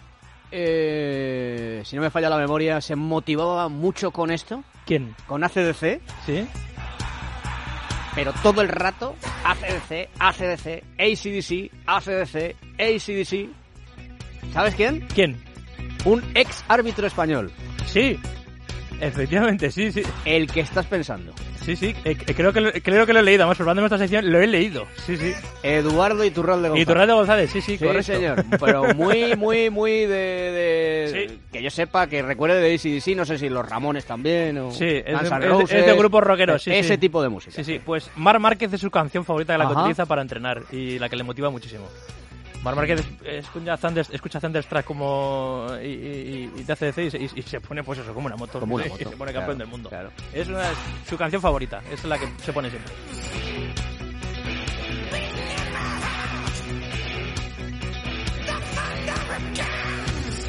eh, 0.51 1.83
si 1.85 1.97
no 1.97 2.03
me 2.03 2.11
falla 2.11 2.29
la 2.29 2.37
memoria, 2.39 2.81
se 2.81 2.97
motivaba 2.97 3.69
mucho 3.69 4.11
con 4.11 4.31
esto? 4.31 4.63
¿Quién? 4.87 5.15
Con 5.27 5.45
ACDC, 5.45 6.01
¿Sí? 6.27 6.47
pero 8.15 8.33
todo 8.43 8.63
el 8.63 8.69
rato 8.69 9.15
ACDC, 9.45 10.09
ACDC, 10.19 10.83
ACDC, 10.99 11.71
ACDC, 11.87 12.57
ACDC. 12.79 13.49
¿Sabes 14.53 14.75
quién? 14.75 15.07
¿Quién? 15.15 15.41
Un 16.05 16.23
ex 16.35 16.65
árbitro 16.69 17.07
español. 17.07 17.53
Sí. 17.87 18.19
Efectivamente, 19.01 19.71
sí, 19.71 19.93
sí. 19.93 20.03
El 20.25 20.51
que 20.51 20.61
estás 20.61 20.87
pensando. 20.87 21.33
Sí, 21.65 21.77
sí. 21.77 21.95
eh, 22.05 22.17
eh, 22.27 22.35
creo, 22.35 22.53
que 22.53 22.61
lo, 22.61 22.73
creo 22.73 23.05
que 23.07 23.13
lo 23.13 23.21
he 23.21 23.23
leído. 23.23 23.43
Además, 23.43 23.59
probando 23.59 23.85
esta 23.85 23.99
sección, 23.99 24.31
lo 24.33 24.41
he 24.41 24.47
leído. 24.47 24.87
Sí, 25.07 25.17
sí. 25.17 25.33
Eduardo 25.63 26.25
Iturralde 26.25 26.69
González. 26.71 26.83
Y 26.83 26.87
Turralde 26.87 27.13
González, 27.13 27.51
sí, 27.51 27.61
sí, 27.61 27.77
Sí, 27.77 27.85
correcto. 27.85 28.03
señor. 28.15 28.45
Pero 28.59 28.95
muy, 28.95 29.37
muy, 29.37 29.71
muy 29.71 29.93
de... 30.07 30.09
de- 30.09 31.29
Sí. 31.29 31.39
Que 31.53 31.63
yo 31.63 31.71
sepa, 31.71 32.07
que 32.07 32.23
recuerde 32.23 32.61
de 32.61 32.75
ACDC, 32.75 33.17
no 33.17 33.25
sé 33.25 33.39
si 33.39 33.49
los 33.49 33.69
Ramones 33.69 34.05
también 34.05 34.57
o... 34.59 34.71
Sí, 34.71 34.85
es 34.87 35.05
de- 35.05 35.13
Guns 35.13 35.23
N' 35.31 35.35
es 35.37 35.41
de- 35.43 35.49
Roses, 35.49 35.73
es 35.73 35.87
de 35.87 35.95
grupos 35.97 36.23
rockeros, 36.25 36.63
sí, 36.63 36.71
Ese 36.73 36.95
sí. 36.95 36.99
tipo 36.99 37.23
de 37.23 37.29
música. 37.29 37.53
Sí, 37.55 37.65
sí. 37.65 37.81
Pues 37.85 38.11
Mar 38.17 38.39
Márquez 38.39 38.73
es 38.73 38.81
su 38.81 38.91
canción 38.91 39.25
favorita 39.25 39.55
que 39.55 39.59
la 39.59 39.69
que 39.69 39.75
utiliza 39.75 40.07
para 40.07 40.23
entrenar 40.23 40.63
y 40.73 40.99
la 40.99 41.09
que 41.09 41.17
le 41.17 41.25
motiva 41.25 41.51
muchísimo. 41.51 41.87
Mar 42.63 42.75
Márquez 42.75 43.01
es- 43.01 43.45
escucha, 43.45 43.77
Thunder, 43.77 44.07
escucha 44.11 44.41
Thunderstruck 44.41 44.85
como 44.85 45.67
y, 45.83 45.87
y, 45.87 46.53
y 46.57 46.65
te 46.65 46.73
hace 46.73 46.87
decir 46.87 47.05
y, 47.05 47.11
se- 47.11 47.19
y- 47.19 47.31
y 47.37 47.43
se 47.43 47.61
pone 47.61 47.85
pues 47.85 48.01
eso 48.01 48.13
como 48.13 48.27
una 48.27 48.37
moto. 48.37 48.59
Como 48.61 48.75
una 48.75 48.87
y 48.87 48.91
se 48.97 49.05
pone 49.07 49.33
campeón 49.33 49.57
claro, 49.57 49.59
del 49.59 49.69
mundo. 49.69 49.89
claro. 49.89 50.11
es 50.33 50.49
una, 50.49 50.65
su 51.09 51.17
canción 51.17 51.41
favorita 51.41 51.81
es 51.91 52.05
la 52.05 52.19
que 52.19 52.27
se 52.45 52.53
pone 52.53 52.69
siempre 52.71 52.93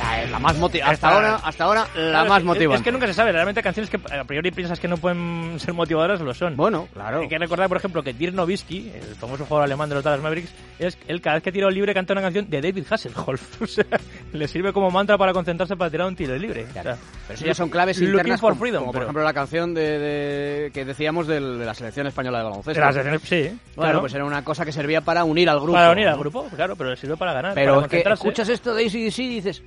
La, 0.10 0.26
la 0.32 0.40
más 0.40 0.58
moti- 0.58 0.82
hasta 0.84 1.10
ahora, 1.10 1.36
hasta 1.44 1.64
ahora, 1.64 1.82
la 1.96 2.10
Claro, 2.12 2.30
más 2.30 2.40
es- 2.40 2.46
motivante. 2.46 2.78
es 2.78 2.84
que 2.84 2.92
nunca 2.92 3.08
se 3.08 3.14
sabe 3.14 3.32
realmente 3.32 3.62
canciones 3.62 3.90
que 3.90 4.00
a 4.14 4.24
priori 4.24 4.52
piensas 4.52 4.80
que 4.80 4.88
no 4.88 4.98
pueden 4.98 5.60
ser 5.60 5.74
motivadoras 5.74 6.20
lo 6.22 6.34
son 6.34 6.56
Bueno, 6.56 6.88
claro. 6.94 7.22
Hay 7.22 7.28
que 7.28 7.38
recordar, 7.38 7.68
por 7.68 7.78
ejemplo, 7.78 8.02
que 8.04 8.14
Dirk 8.14 8.34
Nowitzki, 8.34 8.92
el 8.96 9.16
famoso 9.16 9.46
jugador 9.46 9.66
alemán 9.66 9.90
de 9.90 9.96
los 9.96 10.04
Dallas 10.04 10.22
Mavericks, 10.22 10.52
es 10.80 10.98
él 11.08 11.22
cada 11.22 11.36
vez 11.36 11.44
que 11.44 11.52
tira 11.52 11.68
un 11.68 11.74
libre 11.74 11.94
canta 11.94 12.14
una 12.14 12.22
canción 12.22 12.50
de 12.50 12.62
David 12.62 12.86
Hasselhoff. 12.90 13.62
O 13.62 13.68
sea, 13.68 13.86
le 14.34 14.48
sirve 14.48 14.74
como 14.74 14.90
mantra 14.92 15.18
para 15.18 15.34
concentrarse 15.34 15.76
para 15.76 15.92
tirar 15.92 16.08
un 16.08 16.16
tiro 16.16 16.36
libre. 16.38 16.66
O 16.70 16.74
sea, 16.74 16.82
Pero 16.84 16.98
eso 17.30 17.46
ya 17.46 17.54
son 17.54 17.70
claves 17.70 18.02
internas 18.02 18.40
for 18.40 18.52
como, 18.52 18.60
freedom, 18.62 18.80
como 18.82 18.92
por 18.92 19.00
pero- 19.02 19.06
ejemplo 19.06 19.24
la 19.24 19.34
canción 19.34 19.74
de, 19.74 20.00
de- 20.00 20.72
que 20.74 20.86
decíamos 20.86 21.28
del- 21.28 21.60
de 21.60 21.66
la 21.66 21.74
selección 21.74 22.08
española 22.08 22.40
de 22.40 22.44
baloncesto. 22.46 22.80
de 22.80 22.86
las 22.86 22.96
secciones- 22.96 23.22
sí, 23.24 23.42
Bueno, 23.76 23.92
claro. 23.92 24.00
pues 24.02 24.14
era 24.14 24.26
una 24.26 24.44
cosa 24.44 24.66
que 24.66 24.72
servía 24.72 25.02
para 25.02 25.24
unir 25.24 25.50
al 25.50 25.58
grupo. 25.60 25.74
para 25.74 25.92
unir 25.92 26.08
al 26.08 26.18
grupo, 26.18 26.48
claro, 26.56 26.76
pero 26.76 26.90
le 26.92 26.98
sirve 26.98 27.18
para 27.18 27.34
ganar. 27.34 27.54
Pero 27.54 27.76
para 27.76 27.86
es 27.86 28.04
que 28.04 28.10
escuchas 28.14 28.50
esto 28.50 28.74
de 28.74 28.86
ACDC 28.86 29.20
y 29.20 29.28
dices, 29.36 29.64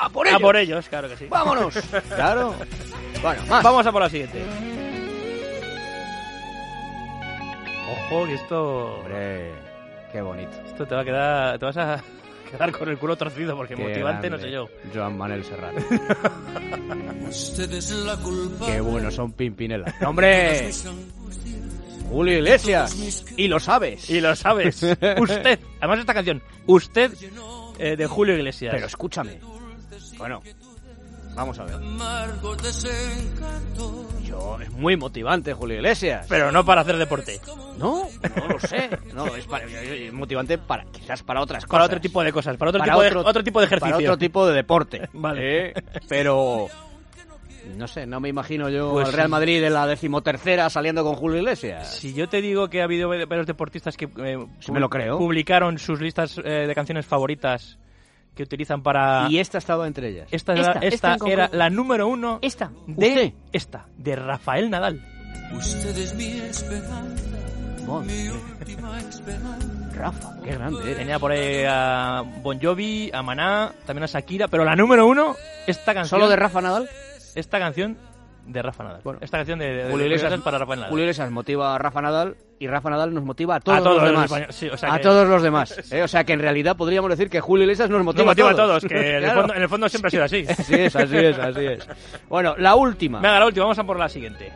¡a 0.00 0.08
por 0.08 0.26
A 0.26 0.30
ellos! 0.30 0.42
por 0.42 0.56
ellos, 0.56 0.88
claro 0.88 1.08
que 1.08 1.16
sí. 1.16 1.26
¡Vámonos! 1.28 1.74
claro. 2.14 2.54
Bueno, 3.22 3.42
más. 3.48 3.62
Vamos 3.62 3.86
a 3.86 3.92
por 3.92 4.02
la 4.02 4.08
siguiente. 4.10 4.42
Ojo, 8.08 8.26
que 8.26 8.34
esto, 8.34 8.94
Hombre, 9.00 9.50
qué 10.12 10.20
bonito. 10.20 10.52
esto 10.66 10.86
te 10.86 10.94
va 10.94 11.00
a 11.00 11.04
quedar, 11.04 11.58
te 11.58 11.64
vas 11.64 11.76
a 11.76 12.02
quedar 12.50 12.72
con 12.72 12.88
el 12.88 12.98
culo 12.98 13.16
torcido 13.16 13.56
porque 13.56 13.74
Qué 13.74 13.82
motivante 13.82 14.30
no 14.30 14.38
sé 14.38 14.50
yo. 14.50 14.68
Joan 14.94 15.16
Manuel 15.18 15.44
Serrat. 15.44 15.74
Usted 17.28 17.72
es 17.72 17.90
la 17.92 18.16
culpa. 18.16 18.66
qué 18.66 18.80
buenos 18.80 19.14
son 19.14 19.32
Pimpinela. 19.32 19.92
¡Hombre! 20.06 20.70
Julio 22.10 22.38
Iglesias. 22.38 23.24
Y 23.36 23.46
lo 23.46 23.60
sabes. 23.60 24.10
Y 24.10 24.20
lo 24.20 24.34
sabes. 24.34 24.82
usted. 25.18 25.60
Además, 25.78 26.00
esta 26.00 26.14
canción, 26.14 26.42
Usted, 26.66 27.12
eh, 27.78 27.96
de 27.96 28.06
Julio 28.06 28.34
Iglesias. 28.36 28.72
Pero 28.74 28.86
escúchame. 28.86 29.38
Bueno, 30.20 30.40
vamos 31.34 31.58
a 31.58 31.64
ver. 31.64 31.76
Yo, 34.24 34.58
es 34.60 34.70
muy 34.72 34.96
motivante 34.96 35.52
Julio 35.54 35.76
Iglesias. 35.76 36.26
Pero 36.28 36.52
no 36.52 36.64
para 36.64 36.82
hacer 36.82 36.96
deporte. 36.96 37.40
No, 37.78 38.06
no 38.36 38.48
lo 38.48 38.60
sé. 38.60 38.90
No, 39.14 39.26
es, 39.34 39.46
para- 39.46 39.64
es 39.66 40.12
motivante 40.12 40.58
para 40.58 40.84
quizás 40.84 41.22
para 41.22 41.40
otras 41.40 41.64
cosas. 41.64 41.70
Para 41.72 41.84
otro 41.84 42.00
tipo 42.00 42.22
de 42.22 42.32
cosas. 42.32 42.56
Para 42.56 42.68
otro, 42.70 42.78
Para 42.80 42.92
tipo, 42.92 43.06
otro- 43.06 43.22
de, 43.24 43.28
otro 43.30 43.44
tipo 43.44 43.60
de 43.60 43.66
ejercicio. 43.66 43.94
Para 43.96 44.04
otro 44.04 44.18
tipo 44.18 44.46
de 44.46 44.54
deporte. 44.54 45.08
Vale. 45.12 45.68
¿eh? 45.70 45.74
Pero 46.08 46.68
no 47.76 47.86
sé, 47.88 48.06
no 48.06 48.20
me 48.20 48.28
imagino 48.28 48.68
yo 48.68 48.92
Pues 48.92 49.08
al 49.08 49.12
Real 49.14 49.26
sí. 49.28 49.30
Madrid 49.32 49.64
en 49.64 49.74
la 49.74 49.86
decimotercera 49.86 50.68
saliendo 50.70 51.02
con 51.04 51.14
Julio 51.14 51.38
Iglesias. 51.38 51.94
Si 51.94 52.14
yo 52.14 52.28
te 52.28 52.40
digo 52.42 52.68
que 52.68 52.80
ha 52.80 52.84
habido 52.84 53.08
varios 53.08 53.46
deportistas 53.46 53.96
que 53.96 54.06
eh, 54.18 54.38
Sí 54.60 54.72
me 54.72 54.80
lo 54.80 54.88
creo. 54.90 55.18
publicaron 55.18 55.78
sus 55.78 56.00
listas 56.00 56.38
eh, 56.44 56.66
de 56.66 56.74
canciones 56.74 57.06
favoritas 57.06 57.78
que 58.34 58.42
utilizan 58.42 58.82
para... 58.82 59.26
Y 59.30 59.38
esta 59.38 59.58
estaba 59.58 59.86
entre 59.86 60.08
ellas. 60.08 60.28
Esta, 60.30 60.54
Esta, 60.54 60.70
era, 60.72 60.80
esta 60.80 61.08
era 61.08 61.18
concreto. 61.18 61.56
la 61.56 61.70
número 61.70 62.06
uno 62.08 62.38
Esta, 62.42 62.70
de 62.86 63.08
usted. 63.08 63.32
esta, 63.52 63.86
de 63.96 64.16
Rafael 64.16 64.70
Nadal. 64.70 65.00
Madre 65.52 66.14
mía. 66.16 66.44
Rafa, 69.94 70.34
qué 70.44 70.52
grande 70.52 70.82
eres. 70.82 70.98
Tenía 70.98 71.18
por 71.18 71.32
ahí 71.32 71.64
a 71.68 72.22
Bon 72.42 72.58
Jovi, 72.60 73.10
a 73.12 73.22
Maná, 73.22 73.72
también 73.86 74.04
a 74.04 74.06
Shakira, 74.06 74.48
pero 74.48 74.64
la 74.64 74.76
número 74.76 75.06
uno, 75.06 75.34
esta 75.66 75.92
canción. 75.94 76.20
¿Solo 76.20 76.28
de 76.30 76.36
Rafa 76.36 76.60
Nadal? 76.60 76.88
Esta 77.34 77.58
canción 77.58 77.96
de 78.46 78.62
Rafa 78.62 78.84
Nadal. 78.84 79.00
Bueno. 79.04 79.18
esta 79.22 79.38
canción 79.38 79.58
de, 79.58 79.66
de- 79.84 79.90
Julio 79.90 80.06
Iglesias, 80.06 80.40
para 80.40 80.58
Rafael 80.58 80.80
Nadal. 80.80 80.90
Julio 80.90 81.04
Iglesias 81.04 81.30
motiva 81.30 81.74
a 81.74 81.78
Rafa 81.78 82.00
Nadal 82.02 82.36
y 82.58 82.66
Rafa 82.66 82.90
Nadal 82.90 83.14
nos 83.14 83.24
motiva 83.24 83.56
a 83.56 83.60
todos, 83.60 83.78
a 83.78 83.82
todos 83.82 84.02
los 84.02 84.12
los 84.12 84.30
demás. 84.30 84.46
sí, 84.54 84.68
o 84.68 84.76
sea 84.76 84.92
a 84.94 84.96
que- 84.98 85.02
todos 85.02 85.28
los 85.28 85.42
demás. 85.42 85.74
¿eh? 85.92 86.02
O 86.02 86.08
sea 86.08 86.24
que 86.24 86.32
en 86.32 86.40
realidad 86.40 86.76
podríamos 86.76 87.10
decir 87.10 87.30
que 87.30 87.40
Julio 87.40 87.64
Iglesias 87.64 87.88
nos 87.90 88.02
motiva, 88.04 88.24
Nos 88.24 88.30
motiva 88.32 88.48
a 88.48 88.52
a 88.52 88.56
todos. 88.56 88.82
todos, 88.82 88.84
que 88.92 88.98
en, 88.98 89.14
el 89.16 89.22
Claro. 89.24 89.40
fondo, 89.40 89.54
en 89.54 89.62
el 89.62 89.68
fondo 89.68 89.88
siempre 89.88 90.08
ha 90.08 90.10
sido 90.10 90.24
así. 90.24 90.44
Así 90.48 90.74
es, 90.74 90.96
así 90.96 91.16
es, 91.16 91.38
así 91.38 91.66
es. 91.66 91.88
Bueno, 92.28 92.54
la 92.58 92.74
última. 92.74 93.20
Venga, 93.20 93.38
la 93.38 93.46
última, 93.46 93.64
vamos 93.66 93.78
a 93.78 93.84
por 93.84 93.98
la 93.98 94.08
siguiente. 94.08 94.52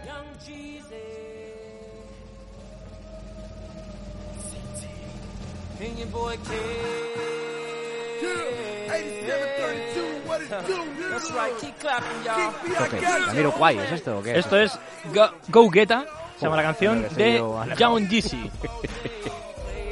¿Jamiroquai 13.27 13.79
es 13.79 13.93
esto 13.93 14.19
o 14.19 14.23
qué? 14.23 14.39
Esto 14.39 14.59
es 14.59 14.79
Go, 15.13 15.31
Go 15.49 15.71
Geta, 15.71 16.05
se 16.37 16.47
llama 16.47 16.57
la 16.57 16.63
canción 16.63 17.07
de. 17.15 17.43
John 17.79 18.09
Jeezy. 18.09 18.51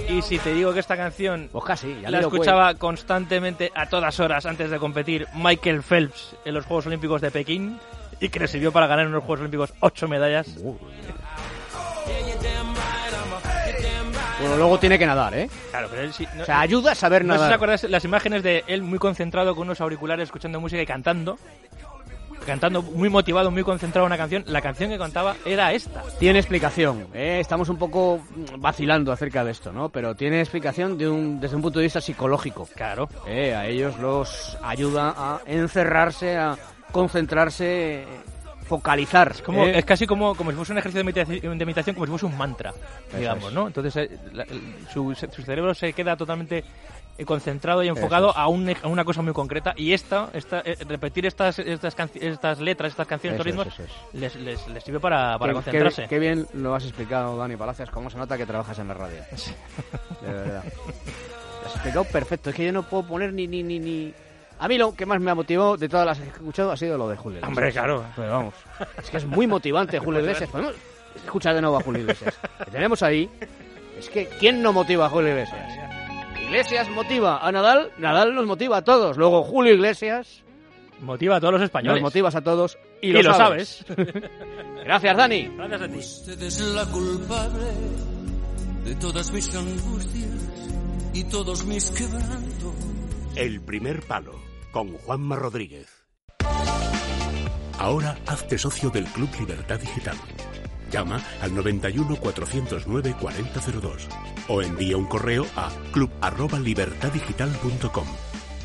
Y 0.08 0.20
si 0.20 0.38
te 0.38 0.52
digo 0.52 0.74
que 0.74 0.80
esta 0.80 0.96
canción 0.96 1.48
Pues 1.52 1.64
casi, 1.64 1.94
la 1.94 2.20
escuchaba 2.20 2.74
constantemente 2.74 3.70
a 3.74 3.86
todas 3.86 4.18
horas 4.20 4.44
antes 4.46 4.70
de 4.70 4.78
competir 4.78 5.26
Michael 5.34 5.82
Phelps 5.82 6.36
en 6.44 6.54
los 6.54 6.66
Juegos 6.66 6.86
Olímpicos 6.86 7.20
de 7.20 7.30
Pekín 7.30 7.78
y 8.20 8.28
que 8.28 8.40
le 8.40 8.48
sirvió 8.48 8.72
para 8.72 8.86
ganar 8.86 9.06
en 9.06 9.12
los 9.12 9.22
Juegos 9.22 9.40
Olímpicos 9.40 9.72
ocho 9.80 10.08
medallas. 10.08 10.58
Bueno, 14.42 14.56
luego 14.56 14.78
tiene 14.78 14.98
que 14.98 15.06
nadar, 15.06 15.34
¿eh? 15.34 15.48
Claro, 15.70 15.88
pero 15.90 16.02
él 16.02 16.12
sí. 16.12 16.26
No, 16.36 16.42
O 16.42 16.46
sea, 16.46 16.60
ayuda 16.60 16.92
a 16.92 16.94
saber 16.94 17.24
no 17.24 17.34
sé 17.34 17.38
si 17.38 17.42
os 17.42 17.46
nadar. 17.46 17.54
acordáis 17.56 17.84
las 17.84 18.04
imágenes 18.04 18.42
de 18.42 18.64
él 18.66 18.82
muy 18.82 18.98
concentrado 18.98 19.54
con 19.54 19.68
unos 19.68 19.80
auriculares 19.80 20.24
escuchando 20.24 20.60
música 20.60 20.82
y 20.82 20.86
cantando. 20.86 21.38
Cantando 22.46 22.82
muy 22.82 23.08
motivado, 23.08 23.52
muy 23.52 23.62
concentrado 23.62 24.04
en 24.04 24.08
una 24.10 24.16
canción. 24.18 24.42
La 24.48 24.60
canción 24.60 24.90
que 24.90 24.98
contaba 24.98 25.36
era 25.44 25.72
esta. 25.72 26.02
Tiene 26.18 26.40
explicación, 26.40 27.06
¿eh? 27.14 27.38
estamos 27.40 27.68
un 27.68 27.76
poco 27.78 28.18
mm, 28.34 28.60
vacilando 28.60 29.12
acerca 29.12 29.44
de 29.44 29.52
esto, 29.52 29.70
¿no? 29.72 29.90
Pero 29.90 30.16
tiene 30.16 30.40
explicación 30.40 30.98
de 30.98 31.08
un, 31.08 31.38
desde 31.38 31.54
un 31.54 31.62
punto 31.62 31.78
de 31.78 31.84
vista 31.84 32.00
psicológico. 32.00 32.68
Claro. 32.74 33.08
¿eh? 33.28 33.54
A 33.54 33.66
ellos 33.66 33.96
los 34.00 34.58
ayuda 34.60 35.14
a 35.16 35.40
encerrarse, 35.46 36.36
a 36.36 36.56
concentrarse, 36.90 38.04
focalizar. 38.76 39.42
Como, 39.42 39.66
¿eh? 39.66 39.78
Es 39.78 39.84
casi 39.84 40.06
como, 40.06 40.34
como 40.34 40.50
si 40.50 40.56
fuese 40.56 40.72
un 40.72 40.78
ejercicio 40.78 41.00
de 41.00 41.04
meditación, 41.12 41.58
de 41.58 41.64
meditación, 41.66 41.94
como 41.94 42.06
si 42.06 42.10
fuese 42.10 42.26
un 42.26 42.38
mantra, 42.38 42.72
digamos, 43.16 43.48
es. 43.48 43.52
¿no? 43.52 43.66
Entonces 43.66 43.96
eh, 43.96 44.18
la- 44.32 44.46
su, 44.92 45.14
su 45.14 45.42
cerebro 45.42 45.74
se 45.74 45.92
queda 45.92 46.16
totalmente 46.16 46.64
eh, 47.18 47.24
concentrado 47.26 47.82
y 47.82 47.88
enfocado 47.88 48.30
es. 48.30 48.36
a, 48.36 48.48
un- 48.48 48.74
a 48.82 48.86
una 48.88 49.04
cosa 49.04 49.20
muy 49.20 49.34
concreta 49.34 49.74
y 49.76 49.92
esta, 49.92 50.30
esta 50.32 50.62
repetir 50.88 51.26
estas 51.26 51.58
estas, 51.58 51.94
estas 52.14 52.60
letras, 52.60 52.92
estas 52.92 53.06
canciones, 53.06 53.38
estos 53.38 53.46
es, 53.46 53.76
ritmos. 53.76 53.90
Les, 54.14 54.34
les, 54.36 54.68
les 54.68 54.82
sirve 54.82 55.00
para, 55.00 55.38
para 55.38 55.50
Qué- 55.52 55.54
concentrarse. 55.54 56.02
Qué, 56.04 56.08
qué 56.08 56.18
bien 56.18 56.46
lo 56.54 56.74
has 56.74 56.84
explicado, 56.84 57.36
Dani 57.36 57.56
Palacios. 57.56 57.90
Cómo 57.90 58.08
se 58.08 58.16
nota 58.16 58.38
que 58.38 58.46
trabajas 58.46 58.78
en 58.78 58.88
la 58.88 58.94
radio. 58.94 59.18
De 60.22 60.32
verdad. 60.32 60.64
Lo 60.64 61.66
has 61.68 61.74
explicado 61.74 62.04
perfecto. 62.04 62.48
Es 62.50 62.56
que 62.56 62.64
yo 62.64 62.72
no 62.72 62.82
puedo 62.84 63.02
poner 63.06 63.32
ni, 63.34 63.46
ni, 63.46 63.62
ni, 63.62 63.78
ni... 63.78 64.14
A 64.62 64.68
mí 64.68 64.78
lo 64.78 64.94
que 64.94 65.04
más 65.06 65.20
me 65.20 65.28
ha 65.28 65.34
motivado 65.34 65.76
de 65.76 65.88
todas 65.88 66.06
las 66.06 66.18
que 66.18 66.24
he 66.24 66.28
escuchado 66.28 66.70
ha 66.70 66.76
sido 66.76 66.96
lo 66.96 67.08
de 67.08 67.16
Julio 67.16 67.38
Iglesias. 67.40 67.48
Hombre, 67.48 67.72
claro. 67.72 68.04
Pero 68.14 68.30
vamos, 68.30 68.54
es 68.96 69.10
que 69.10 69.16
es 69.16 69.26
muy 69.26 69.48
motivante 69.48 69.98
Julio 69.98 70.20
Iglesias. 70.20 70.48
Podemos 70.50 70.76
escuchar 71.16 71.56
de 71.56 71.62
nuevo 71.62 71.78
a 71.78 71.82
Julio 71.82 72.02
Iglesias. 72.02 72.38
Que 72.64 72.70
tenemos 72.70 73.02
ahí. 73.02 73.28
Es 73.98 74.08
que, 74.08 74.28
¿quién 74.38 74.62
no 74.62 74.72
motiva 74.72 75.06
a 75.06 75.08
Julio 75.08 75.30
Iglesias? 75.30 75.68
Iglesias 76.40 76.88
motiva 76.90 77.44
a 77.44 77.50
Nadal, 77.50 77.90
Nadal 77.98 78.36
nos 78.36 78.46
motiva 78.46 78.76
a 78.76 78.82
todos. 78.82 79.16
Luego 79.16 79.42
Julio 79.42 79.74
Iglesias 79.74 80.44
Motiva 81.00 81.36
a 81.36 81.40
todos 81.40 81.54
los 81.54 81.60
nos 81.62 81.66
españoles. 81.66 82.00
motivas 82.00 82.36
a 82.36 82.40
todos 82.42 82.78
y, 83.00 83.08
y 83.08 83.12
lo, 83.14 83.22
lo 83.22 83.34
sabes. 83.34 83.84
sabes. 83.84 84.14
Gracias, 84.84 85.16
Dani. 85.16 85.50
Gracias 85.56 85.82
a 85.82 85.88
ti. 85.88 85.98
Usted 85.98 86.40
es 86.42 86.60
la 86.60 86.84
culpable 86.86 87.64
de 88.84 88.94
todas 88.94 89.32
mis 89.32 89.52
angustias 89.56 90.30
y 91.14 91.24
todos 91.24 91.64
mis 91.64 91.90
quebrantos. 91.90 92.74
El 93.34 93.60
primer 93.62 94.02
palo 94.02 94.51
con 94.72 94.98
Juanma 94.98 95.36
Rodríguez. 95.36 95.86
Ahora 97.78 98.18
hazte 98.26 98.58
socio 98.58 98.90
del 98.90 99.04
Club 99.06 99.30
Libertad 99.38 99.78
Digital. 99.78 100.16
Llama 100.90 101.22
al 101.40 101.54
91 101.54 102.16
409 102.16 103.14
4002 103.20 104.08
o 104.48 104.60
envía 104.62 104.96
un 104.96 105.06
correo 105.06 105.46
a 105.56 105.70
club@libertaddigital.com. 105.92 108.06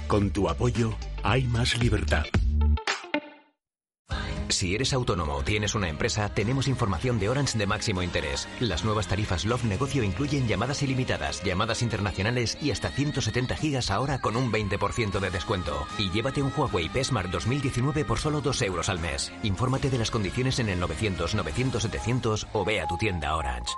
Con 0.08 0.32
tu 0.32 0.50
apoyo 0.50 0.96
hay 1.24 1.44
más 1.44 1.78
libertad. 1.78 2.26
Si 4.58 4.74
eres 4.74 4.92
autónomo 4.92 5.36
o 5.36 5.44
tienes 5.44 5.76
una 5.76 5.88
empresa, 5.88 6.30
tenemos 6.30 6.68
información 6.68 7.20
de 7.20 7.30
Orange 7.30 7.60
de 7.60 7.68
máximo 7.68 8.02
interés. 8.02 8.48
Las 8.60 8.84
nuevas 8.84 9.08
tarifas 9.08 9.46
Love 9.46 9.66
Negocio 9.66 10.02
incluyen 10.02 10.48
llamadas 10.48 10.82
ilimitadas, 10.82 11.44
llamadas 11.44 11.84
internacionales 11.84 12.58
y 12.60 12.72
hasta 12.72 12.90
170 12.90 13.56
gigas 13.56 13.92
ahora 13.92 14.18
con 14.18 14.36
un 14.36 14.52
20% 14.52 15.20
de 15.20 15.30
descuento. 15.30 15.86
Y 16.00 16.10
llévate 16.10 16.42
un 16.42 16.52
Huawei 16.58 16.90
P 16.90 17.04
Smart 17.04 17.30
2019 17.30 18.04
por 18.04 18.18
solo 18.18 18.42
2 18.42 18.60
euros 18.64 18.90
al 18.90 18.98
mes. 18.98 19.32
Infórmate 19.44 19.92
de 19.92 20.00
las 20.00 20.10
condiciones 20.10 20.58
en 20.58 20.70
el 20.70 20.80
900 20.80 21.36
900 21.36 21.84
700 21.84 22.48
o 22.54 22.66
ve 22.66 22.82
a 22.82 22.88
tu 22.88 22.98
tienda 22.98 23.36
Orange. 23.36 23.76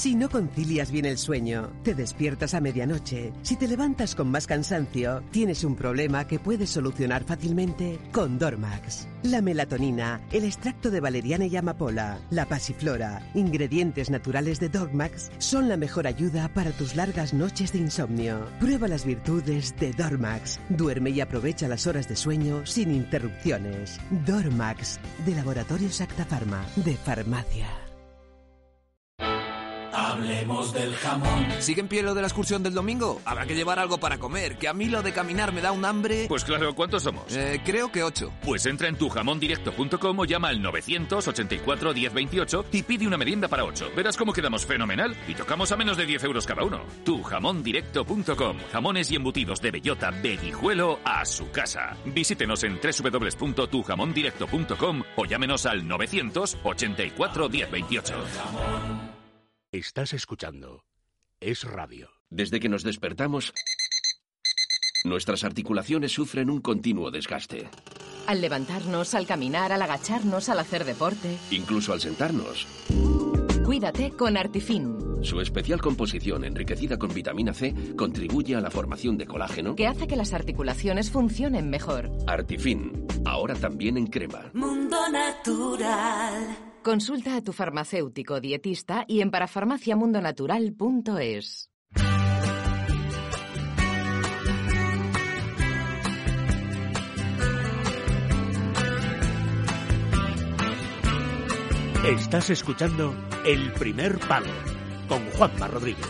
Si 0.00 0.14
no 0.14 0.30
concilias 0.30 0.90
bien 0.90 1.04
el 1.04 1.18
sueño, 1.18 1.70
te 1.82 1.94
despiertas 1.94 2.54
a 2.54 2.60
medianoche, 2.62 3.34
si 3.42 3.56
te 3.56 3.68
levantas 3.68 4.14
con 4.14 4.30
más 4.30 4.46
cansancio, 4.46 5.22
tienes 5.30 5.62
un 5.62 5.76
problema 5.76 6.26
que 6.26 6.38
puedes 6.38 6.70
solucionar 6.70 7.24
fácilmente 7.24 7.98
con 8.10 8.38
Dormax. 8.38 9.06
La 9.24 9.42
melatonina, 9.42 10.22
el 10.32 10.44
extracto 10.44 10.90
de 10.90 11.00
valeriana 11.00 11.44
y 11.44 11.54
amapola, 11.54 12.18
la 12.30 12.46
pasiflora, 12.46 13.30
ingredientes 13.34 14.08
naturales 14.08 14.58
de 14.58 14.70
Dormax 14.70 15.32
son 15.36 15.68
la 15.68 15.76
mejor 15.76 16.06
ayuda 16.06 16.48
para 16.48 16.70
tus 16.70 16.96
largas 16.96 17.34
noches 17.34 17.70
de 17.74 17.80
insomnio. 17.80 18.46
Prueba 18.58 18.88
las 18.88 19.04
virtudes 19.04 19.74
de 19.78 19.92
Dormax. 19.92 20.60
Duerme 20.70 21.10
y 21.10 21.20
aprovecha 21.20 21.68
las 21.68 21.86
horas 21.86 22.08
de 22.08 22.16
sueño 22.16 22.64
sin 22.64 22.90
interrupciones. 22.90 24.00
Dormax, 24.24 24.98
de 25.26 25.34
Laboratorios 25.34 26.00
Acta 26.00 26.24
Pharma, 26.24 26.64
de 26.76 26.96
Farmacia. 26.96 27.79
Hablemos 30.10 30.72
del 30.72 30.96
jamón. 30.96 31.46
¿Sigue 31.60 31.82
en 31.82 31.88
pie 31.88 32.02
lo 32.02 32.14
de 32.14 32.22
la 32.22 32.26
excursión 32.26 32.64
del 32.64 32.74
domingo? 32.74 33.20
Habrá 33.24 33.46
que 33.46 33.54
llevar 33.54 33.78
algo 33.78 33.98
para 33.98 34.18
comer, 34.18 34.58
que 34.58 34.66
a 34.66 34.74
mí 34.74 34.86
lo 34.86 35.02
de 35.02 35.12
caminar 35.12 35.52
me 35.52 35.60
da 35.60 35.70
un 35.70 35.84
hambre. 35.84 36.26
Pues 36.28 36.42
claro, 36.44 36.74
¿cuántos 36.74 37.04
somos? 37.04 37.32
Eh, 37.36 37.60
creo 37.64 37.92
que 37.92 38.02
ocho. 38.02 38.32
Pues 38.44 38.66
entra 38.66 38.88
en 38.88 38.96
tujamondirecto.com 38.96 40.18
o 40.18 40.24
llama 40.24 40.48
al 40.48 40.60
984 40.60 41.94
1028 41.94 42.64
y 42.72 42.82
pide 42.82 43.06
una 43.06 43.16
merienda 43.16 43.46
para 43.46 43.64
ocho. 43.64 43.86
Verás 43.94 44.16
cómo 44.16 44.32
quedamos 44.32 44.66
fenomenal 44.66 45.14
y 45.28 45.34
tocamos 45.34 45.70
a 45.70 45.76
menos 45.76 45.96
de 45.96 46.06
10 46.06 46.24
euros 46.24 46.44
cada 46.44 46.64
uno. 46.64 46.80
Tujamondirecto.com. 47.04 48.58
Jamones 48.72 49.12
y 49.12 49.16
embutidos 49.16 49.60
de 49.60 49.70
bellota, 49.70 50.10
bellijuelo 50.10 50.98
a 51.04 51.24
su 51.24 51.52
casa. 51.52 51.96
Visítenos 52.04 52.64
en 52.64 52.80
www.tujamondirecto.com 52.80 55.02
o 55.14 55.24
llámenos 55.24 55.66
al 55.66 55.86
984 55.86 57.48
1028. 57.48 59.09
Estás 59.72 60.12
escuchando 60.14 60.84
Es 61.38 61.62
Radio. 61.62 62.10
Desde 62.28 62.58
que 62.58 62.68
nos 62.68 62.82
despertamos, 62.82 63.52
nuestras 65.04 65.44
articulaciones 65.44 66.10
sufren 66.12 66.50
un 66.50 66.60
continuo 66.60 67.12
desgaste. 67.12 67.68
Al 68.26 68.40
levantarnos, 68.40 69.14
al 69.14 69.28
caminar, 69.28 69.70
al 69.72 69.80
agacharnos, 69.82 70.48
al 70.48 70.58
hacer 70.58 70.84
deporte. 70.84 71.38
Incluso 71.52 71.92
al 71.92 72.00
sentarnos. 72.00 72.66
Cuídate 73.64 74.10
con 74.10 74.36
Artifin, 74.36 75.22
Su 75.24 75.40
especial 75.40 75.80
composición 75.80 76.44
enriquecida 76.44 76.98
con 76.98 77.14
vitamina 77.14 77.54
C 77.54 77.94
contribuye 77.96 78.56
a 78.56 78.60
la 78.60 78.70
formación 78.72 79.16
de 79.16 79.26
colágeno. 79.26 79.76
que 79.76 79.86
hace 79.86 80.08
que 80.08 80.16
las 80.16 80.32
articulaciones 80.32 81.12
funcionen 81.12 81.70
mejor. 81.70 82.10
Artifin, 82.26 83.06
ahora 83.24 83.54
también 83.54 83.96
en 83.96 84.08
crema. 84.08 84.50
Mundo 84.52 84.98
Natural. 85.12 86.69
Consulta 86.82 87.36
a 87.36 87.42
tu 87.42 87.52
farmacéutico 87.52 88.40
dietista 88.40 89.04
y 89.06 89.20
en 89.20 89.30
parafarmaciamundonatural.es. 89.30 91.68
Estás 102.06 102.48
escuchando 102.48 103.14
El 103.44 103.72
Primer 103.72 104.18
Palo 104.20 104.46
con 105.06 105.22
Juanma 105.32 105.68
Rodríguez. 105.68 106.08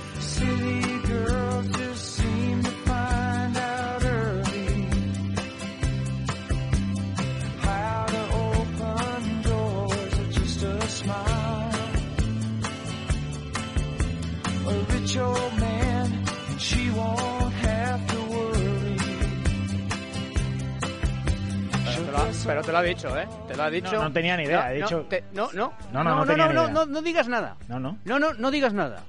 Pero 22.46 22.62
te, 22.62 22.72
lo 22.72 22.78
ha, 22.78 22.82
pero 22.82 22.96
te 22.96 23.02
lo 23.04 23.12
ha 23.12 23.12
dicho, 23.14 23.18
¿eh? 23.18 23.28
Te 23.48 23.56
lo 23.56 23.62
ha 23.62 23.70
dicho. 23.70 23.92
No, 23.96 24.02
no 24.04 24.12
tenía 24.12 24.36
ni 24.36 24.44
idea, 24.44 24.62
No, 24.62 24.68
he 24.70 24.78
no, 24.78 24.86
dicho- 24.86 25.06
te- 25.08 25.24
no, 25.32 25.48
no, 25.52 25.72
No, 25.92 26.04
no, 26.04 26.14
no 26.16 26.24
no, 26.24 26.32
idea. 26.34 26.68
no, 26.68 26.86
no 26.86 27.02
digas 27.02 27.28
nada. 27.28 27.56
No, 27.68 27.78
no. 27.80 27.98
No, 28.04 28.18
no, 28.18 28.32
no 28.34 28.50
digas 28.50 28.72
nada. 28.72 29.02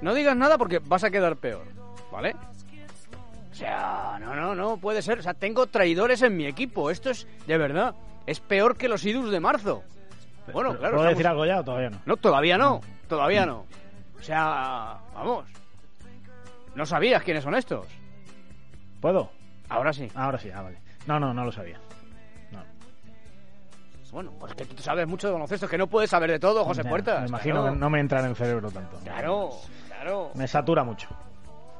No 0.00 0.14
digas 0.14 0.36
nada 0.36 0.58
porque 0.58 0.78
vas 0.78 1.02
a 1.04 1.10
quedar 1.10 1.36
peor, 1.36 1.64
¿vale? 2.12 2.34
O 3.50 3.54
sea, 3.54 4.18
no, 4.20 4.36
no, 4.36 4.54
no 4.54 4.76
puede 4.76 5.02
ser. 5.02 5.18
O 5.18 5.22
sea, 5.22 5.34
tengo 5.34 5.66
traidores 5.66 6.22
en 6.22 6.36
mi 6.36 6.46
equipo. 6.46 6.90
Esto 6.90 7.10
es, 7.10 7.26
de 7.46 7.58
verdad, 7.58 7.94
es 8.26 8.38
peor 8.40 8.76
que 8.76 8.88
los 8.88 9.04
idus 9.04 9.30
de 9.32 9.40
marzo. 9.40 9.82
Bueno, 10.52 10.76
claro. 10.78 10.96
¿Puedo 10.98 11.08
decir 11.10 11.26
algo 11.26 11.44
ya 11.44 11.60
o 11.60 11.64
todavía 11.64 11.90
no? 11.90 11.98
No, 12.06 12.16
todavía 12.16 12.56
no. 12.56 12.80
Todavía 13.08 13.44
no. 13.44 13.66
O 14.18 14.22
sea, 14.22 14.98
vamos. 15.14 15.44
No 16.74 16.86
sabías 16.86 17.22
quiénes 17.24 17.42
son 17.42 17.54
estos. 17.56 17.86
¿Puedo? 19.00 19.30
Ahora 19.68 19.92
sí. 19.92 20.08
Ahora 20.14 20.38
sí, 20.38 20.50
ah, 20.54 20.62
vale. 20.62 20.78
No, 21.06 21.18
no, 21.18 21.34
no 21.34 21.44
lo 21.44 21.50
sabía. 21.52 21.80
Bueno, 24.12 24.32
pues 24.38 24.54
que 24.54 24.64
tú 24.64 24.82
sabes 24.82 25.06
mucho 25.06 25.26
de 25.26 25.34
baloncesto, 25.34 25.68
que 25.68 25.78
no 25.78 25.86
puedes 25.86 26.10
saber 26.10 26.30
de 26.30 26.38
todo, 26.38 26.64
José 26.64 26.82
Ya, 26.82 26.88
Puertas. 26.88 27.22
Me 27.22 27.28
imagino 27.28 27.56
claro. 27.56 27.72
que 27.72 27.78
no 27.78 27.90
me 27.90 28.00
entra 28.00 28.20
en 28.20 28.26
el 28.26 28.36
cerebro 28.36 28.70
tanto. 28.70 28.98
Claro, 29.04 29.50
claro. 29.86 30.30
Me 30.34 30.48
satura 30.48 30.82
mucho. 30.84 31.08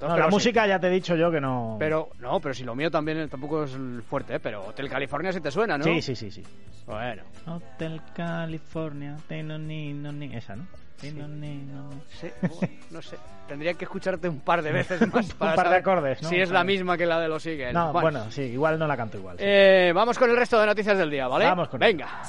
No, 0.01 0.07
pero 0.07 0.17
la 0.17 0.25
sí. 0.27 0.31
música 0.31 0.67
ya 0.67 0.79
te 0.79 0.87
he 0.87 0.91
dicho 0.91 1.17
yo 1.17 1.31
que 1.31 1.41
no. 1.41 1.77
Pero, 1.79 2.11
no, 2.21 2.39
pero 2.41 2.55
si 2.55 2.63
lo 2.65 2.75
mío 2.75 2.91
también 2.91 3.29
tampoco 3.29 3.65
es 3.65 3.77
fuerte, 4.09 4.37
¿eh? 4.37 4.41
Pero 4.41 4.65
Hotel 4.67 4.89
California 4.89 5.33
sí 5.33 5.41
te 5.41 5.51
suena, 5.51 5.77
¿no? 5.77 5.85
Sí, 5.85 6.01
sí, 6.03 6.15
sí, 6.15 6.31
sí. 6.31 6.43
Bueno. 6.87 7.25
Hotel 7.47 8.01
California, 8.15 9.17
tino, 9.27 9.59
ni, 9.59 9.93
no, 9.93 10.13
ni. 10.13 10.35
Esa, 10.37 10.55
¿no? 10.55 10.67
No, 11.03 11.29
bueno, 11.29 13.03
sé. 13.03 13.17
Tendría 13.47 13.75
que 13.75 13.85
escucharte 13.85 14.29
un 14.29 14.41
par 14.41 14.63
de 14.63 14.73
veces 14.73 15.01
más 15.13 15.27
Un 15.27 15.39
para 15.39 15.55
par 15.55 15.71
de 15.71 15.77
acordes, 15.77 16.23
¿no? 16.23 16.29
Si 16.29 16.37
es 16.37 16.51
la 16.51 16.65
misma 16.65 16.97
que 16.97 17.07
la 17.07 17.21
de 17.21 17.29
los 17.29 17.45
Eagles. 17.47 17.73
No, 17.73 17.93
bueno, 17.93 18.31
sí, 18.31 18.43
igual 18.43 18.79
no 18.79 18.87
la 18.87 18.97
canto 18.97 19.17
igual. 19.19 19.37
sí. 19.39 19.45
Eh, 19.47 19.93
vamos 19.95 20.19
con 20.19 20.29
el 20.29 20.37
resto 20.37 20.59
de 20.61 20.67
noticias 20.67 20.99
del 20.99 21.11
día, 21.11 21.29
¿vale? 21.29 21.45
Vamos 21.47 21.69
con 21.69 21.81
Venga. 21.81 22.23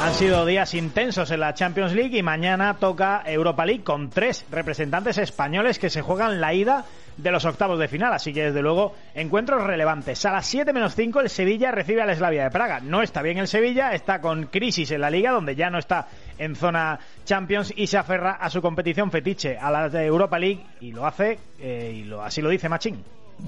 Han 0.00 0.14
sido 0.14 0.44
días 0.44 0.74
intensos 0.74 1.30
en 1.30 1.40
la 1.40 1.54
Champions 1.54 1.92
League 1.94 2.18
y 2.18 2.22
mañana 2.22 2.74
toca 2.74 3.22
Europa 3.24 3.64
League 3.64 3.84
con 3.84 4.10
tres 4.10 4.44
representantes 4.50 5.18
españoles 5.18 5.78
que 5.78 5.90
se 5.90 6.02
juegan 6.02 6.40
la 6.40 6.52
ida 6.52 6.84
de 7.16 7.30
los 7.30 7.44
octavos 7.44 7.78
de 7.78 7.88
final. 7.88 8.12
Así 8.12 8.32
que, 8.32 8.44
desde 8.44 8.62
luego, 8.62 8.94
encuentros 9.14 9.62
relevantes. 9.64 10.24
A 10.24 10.32
las 10.32 10.46
7 10.46 10.72
menos 10.72 10.94
5 10.94 11.20
el 11.20 11.30
Sevilla 11.30 11.70
recibe 11.70 12.02
al 12.02 12.14
Slavia 12.14 12.44
de 12.44 12.50
Praga. 12.50 12.80
No 12.80 13.02
está 13.02 13.22
bien 13.22 13.38
el 13.38 13.48
Sevilla, 13.48 13.92
está 13.92 14.20
con 14.20 14.44
crisis 14.44 14.90
en 14.90 15.00
la 15.00 15.10
liga, 15.10 15.30
donde 15.30 15.54
ya 15.54 15.70
no 15.70 15.78
está 15.78 16.08
en 16.38 16.56
zona 16.56 16.98
Champions 17.24 17.72
y 17.76 17.86
se 17.86 17.98
aferra 17.98 18.32
a 18.32 18.50
su 18.50 18.60
competición 18.60 19.10
fetiche, 19.10 19.56
a 19.56 19.70
la 19.70 19.88
de 19.88 20.06
Europa 20.06 20.38
League, 20.38 20.64
y 20.80 20.92
lo 20.92 21.06
hace, 21.06 21.38
eh, 21.60 21.92
y 21.94 22.04
lo, 22.04 22.22
así 22.22 22.42
lo 22.42 22.48
dice 22.48 22.68
Machín. 22.68 22.96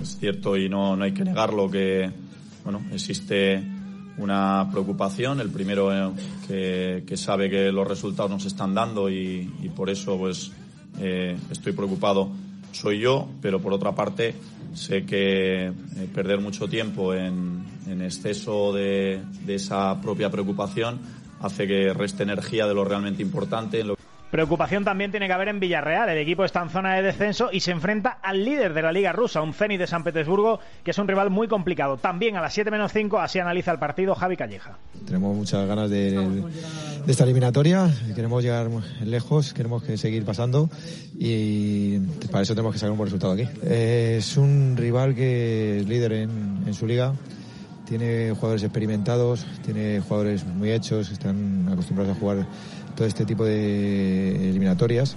Es 0.00 0.18
cierto 0.18 0.56
y 0.56 0.68
no, 0.68 0.96
no 0.96 1.04
hay 1.04 1.12
que 1.12 1.24
negarlo 1.24 1.70
que 1.70 2.10
bueno 2.64 2.82
existe 2.92 3.62
una 4.18 4.68
preocupación. 4.70 5.40
El 5.40 5.50
primero 5.50 6.14
eh, 6.48 7.04
que, 7.06 7.16
sabe 7.16 7.50
que 7.50 7.70
los 7.70 7.86
resultados 7.86 8.30
no 8.30 8.40
se 8.40 8.48
están 8.48 8.74
dando 8.74 9.10
y, 9.10 9.52
y 9.62 9.68
por 9.68 9.90
eso 9.90 10.16
pues 10.18 10.52
eh, 11.00 11.36
estoy 11.50 11.72
preocupado 11.72 12.30
soy 12.74 12.98
yo, 13.00 13.28
pero 13.40 13.60
por 13.60 13.72
otra 13.72 13.92
parte 13.92 14.34
sé 14.74 15.06
que 15.06 15.66
eh, 15.66 15.72
perder 16.12 16.40
mucho 16.40 16.68
tiempo 16.68 17.14
en, 17.14 17.64
en 17.86 18.02
exceso 18.02 18.72
de, 18.72 19.20
esa 19.46 20.00
propia 20.00 20.30
preocupación 20.30 20.98
hace 21.40 21.66
que 21.66 21.92
reste 21.92 22.22
energía 22.22 22.66
de 22.66 22.74
lo 22.74 22.84
realmente 22.84 23.22
importante. 23.22 23.80
En 23.80 23.88
lo 23.88 23.96
Preocupación 24.34 24.82
también 24.82 25.12
tiene 25.12 25.28
que 25.28 25.32
haber 25.32 25.46
en 25.46 25.60
Villarreal. 25.60 26.08
El 26.08 26.18
equipo 26.18 26.44
está 26.44 26.60
en 26.60 26.68
zona 26.68 26.96
de 26.96 27.02
descenso 27.02 27.50
y 27.52 27.60
se 27.60 27.70
enfrenta 27.70 28.18
al 28.20 28.44
líder 28.44 28.74
de 28.74 28.82
la 28.82 28.90
Liga 28.90 29.12
Rusa, 29.12 29.40
un 29.40 29.54
Zenit 29.54 29.78
de 29.78 29.86
San 29.86 30.02
Petersburgo, 30.02 30.58
que 30.82 30.90
es 30.90 30.98
un 30.98 31.06
rival 31.06 31.30
muy 31.30 31.46
complicado. 31.46 31.98
También 31.98 32.36
a 32.36 32.40
las 32.40 32.52
7 32.52 32.68
menos 32.72 32.92
5, 32.92 33.20
así 33.20 33.38
analiza 33.38 33.70
el 33.70 33.78
partido 33.78 34.12
Javi 34.16 34.36
Calleja. 34.36 34.76
Tenemos 35.06 35.36
muchas 35.36 35.68
ganas 35.68 35.88
de, 35.88 36.42
esta 37.06 37.22
eliminatoria, 37.22 37.88
queremos 38.16 38.42
llegar 38.42 38.68
lejos, 39.04 39.54
queremos 39.54 39.84
que 39.84 39.96
seguir 39.96 40.24
pasando 40.24 40.68
y 41.16 42.00
para 42.32 42.42
eso 42.42 42.56
tenemos 42.56 42.72
que 42.72 42.80
sacar 42.80 42.90
un 42.90 42.98
buen 42.98 43.06
resultado 43.06 43.34
aquí. 43.34 43.46
Eh, 43.62 44.16
es 44.18 44.36
un 44.36 44.74
rival 44.76 45.14
que 45.14 45.78
es 45.78 45.88
líder 45.88 46.12
en 46.12 46.74
su 46.74 46.88
liga, 46.88 47.14
tiene 47.86 48.30
jugadores 48.30 48.62
experimentados, 48.62 49.46
tiene 49.64 50.00
jugadores 50.00 50.44
muy 50.44 50.72
hechos, 50.72 51.10
están 51.10 51.68
acostumbrados 51.70 52.16
a 52.16 52.20
jugar 52.20 52.46
todo 52.94 53.06
este 53.06 53.24
tipo 53.24 53.44
de 53.44 54.50
eliminatorias. 54.50 55.16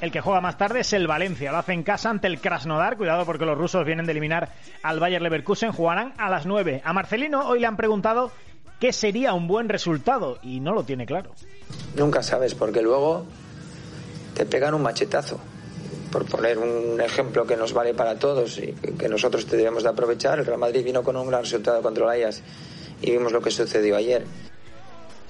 El 0.00 0.10
que 0.10 0.20
juega 0.20 0.40
más 0.40 0.58
tarde 0.58 0.80
es 0.80 0.92
el 0.94 1.06
Valencia. 1.06 1.52
Lo 1.52 1.58
hace 1.58 1.72
en 1.72 1.84
casa 1.84 2.10
ante 2.10 2.26
el 2.26 2.40
Krasnodar. 2.40 2.96
Cuidado 2.96 3.24
porque 3.24 3.44
los 3.44 3.56
rusos 3.56 3.86
vienen 3.86 4.04
de 4.04 4.10
eliminar 4.10 4.52
al 4.82 4.98
Bayer 4.98 5.22
Leverkusen. 5.22 5.70
Jugarán 5.70 6.12
a 6.18 6.28
las 6.28 6.44
9. 6.44 6.82
A 6.84 6.92
Marcelino 6.92 7.46
hoy 7.46 7.60
le 7.60 7.68
han 7.68 7.76
preguntado 7.76 8.32
qué 8.80 8.92
sería 8.92 9.32
un 9.32 9.46
buen 9.46 9.68
resultado 9.68 10.40
y 10.42 10.58
no 10.58 10.72
lo 10.72 10.82
tiene 10.82 11.06
claro. 11.06 11.30
Nunca 11.96 12.20
sabes, 12.24 12.56
porque 12.56 12.82
luego 12.82 13.26
te 14.34 14.44
pegan 14.44 14.74
un 14.74 14.82
machetazo. 14.82 15.38
Por 16.10 16.26
poner 16.26 16.58
un 16.58 17.00
ejemplo 17.00 17.46
que 17.46 17.56
nos 17.56 17.72
vale 17.72 17.94
para 17.94 18.18
todos 18.18 18.58
y 18.58 18.72
que 18.72 19.08
nosotros 19.08 19.48
debemos 19.48 19.84
de 19.84 19.90
aprovechar, 19.90 20.40
el 20.40 20.46
Real 20.46 20.58
Madrid 20.58 20.84
vino 20.84 21.04
con 21.04 21.16
un 21.16 21.28
gran 21.28 21.42
resultado 21.42 21.80
contra 21.80 22.12
el 22.12 22.22
Ajax 22.22 22.42
y 23.00 23.12
vimos 23.12 23.30
lo 23.30 23.40
que 23.40 23.52
sucedió 23.52 23.96
ayer. 23.96 24.24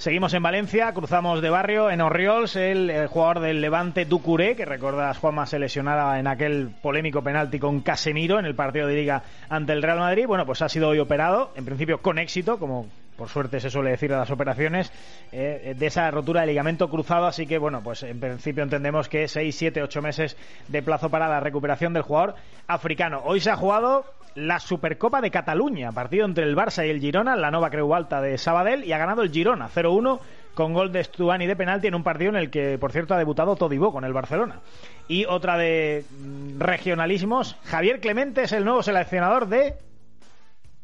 Seguimos 0.02 0.34
en 0.34 0.42
Valencia, 0.42 0.92
cruzamos 0.94 1.40
de 1.40 1.48
barrio 1.48 1.88
en 1.88 2.00
Orriols, 2.00 2.56
el, 2.56 2.90
eh, 2.90 3.06
jugador 3.06 3.38
del 3.38 3.60
Levante 3.60 4.04
Ducuré, 4.04 4.56
que 4.56 4.64
recordas 4.64 5.16
Juanma 5.18 5.46
se 5.46 5.60
lesionara 5.60 6.18
en 6.18 6.26
aquel 6.26 6.70
polémico 6.82 7.22
penalti 7.22 7.60
con 7.60 7.82
Casemiro 7.82 8.40
en 8.40 8.44
el 8.44 8.56
partido 8.56 8.88
de 8.88 8.96
liga 8.96 9.22
ante 9.48 9.72
el 9.72 9.80
Real 9.80 10.00
Madrid. 10.00 10.26
Bueno, 10.26 10.44
pues 10.44 10.60
ha 10.60 10.68
sido 10.68 10.88
hoy 10.88 10.98
operado, 10.98 11.52
en 11.54 11.64
principio 11.64 12.02
con 12.02 12.18
éxito, 12.18 12.58
como 12.58 12.88
por 13.16 13.28
suerte 13.28 13.60
se 13.60 13.70
suele 13.70 13.90
decir 13.90 14.12
a 14.12 14.18
las 14.18 14.30
operaciones, 14.32 14.92
eh, 15.30 15.76
de 15.78 15.86
esa 15.86 16.10
rotura 16.10 16.40
de 16.40 16.48
ligamento 16.48 16.90
cruzado, 16.90 17.26
así 17.26 17.46
que 17.46 17.58
bueno, 17.58 17.80
pues 17.84 18.02
en 18.02 18.18
principio 18.18 18.64
entendemos 18.64 19.08
que 19.08 19.28
6, 19.28 19.54
7, 19.54 19.84
8 19.84 20.02
meses 20.02 20.36
de 20.66 20.82
plazo 20.82 21.10
para 21.10 21.28
la 21.28 21.38
recuperación 21.38 21.92
del 21.92 22.02
jugador 22.02 22.34
africano. 22.66 23.22
Hoy 23.24 23.38
se 23.38 23.50
ha 23.50 23.56
jugado 23.56 24.04
la 24.34 24.58
Supercopa 24.60 25.20
de 25.20 25.30
Cataluña, 25.30 25.92
partido 25.92 26.24
entre 26.24 26.44
el 26.44 26.56
Barça 26.56 26.86
y 26.86 26.90
el 26.90 27.00
Girona, 27.00 27.36
la 27.36 27.50
Nova 27.50 27.70
Creu 27.70 27.94
Alta 27.94 28.20
de 28.20 28.38
Sabadell, 28.38 28.84
y 28.84 28.92
ha 28.92 28.98
ganado 28.98 29.22
el 29.22 29.30
Girona 29.30 29.68
0-1 29.68 30.20
con 30.54 30.72
gol 30.72 30.92
de 30.92 31.02
Stuani 31.02 31.46
de 31.46 31.56
penalti 31.56 31.86
en 31.86 31.94
un 31.94 32.02
partido 32.02 32.30
en 32.30 32.36
el 32.36 32.50
que, 32.50 32.78
por 32.78 32.92
cierto, 32.92 33.14
ha 33.14 33.18
debutado 33.18 33.56
Todibó 33.56 33.92
con 33.92 34.04
el 34.04 34.12
Barcelona. 34.12 34.60
Y 35.08 35.24
otra 35.24 35.56
de 35.56 36.04
mm, 36.10 36.60
regionalismos, 36.60 37.56
Javier 37.64 38.00
Clemente 38.00 38.42
es 38.42 38.52
el 38.52 38.64
nuevo 38.64 38.82
seleccionador 38.82 39.48
de 39.48 39.74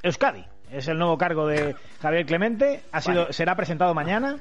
Euskadi. 0.02 0.44
Es 0.70 0.88
el 0.88 0.98
nuevo 0.98 1.16
cargo 1.16 1.46
de 1.46 1.74
Javier 2.02 2.26
Clemente, 2.26 2.82
ha 2.92 3.00
sido, 3.00 3.22
Vale. 3.22 3.32
será 3.32 3.54
presentado 3.54 3.94
mañana 3.94 4.36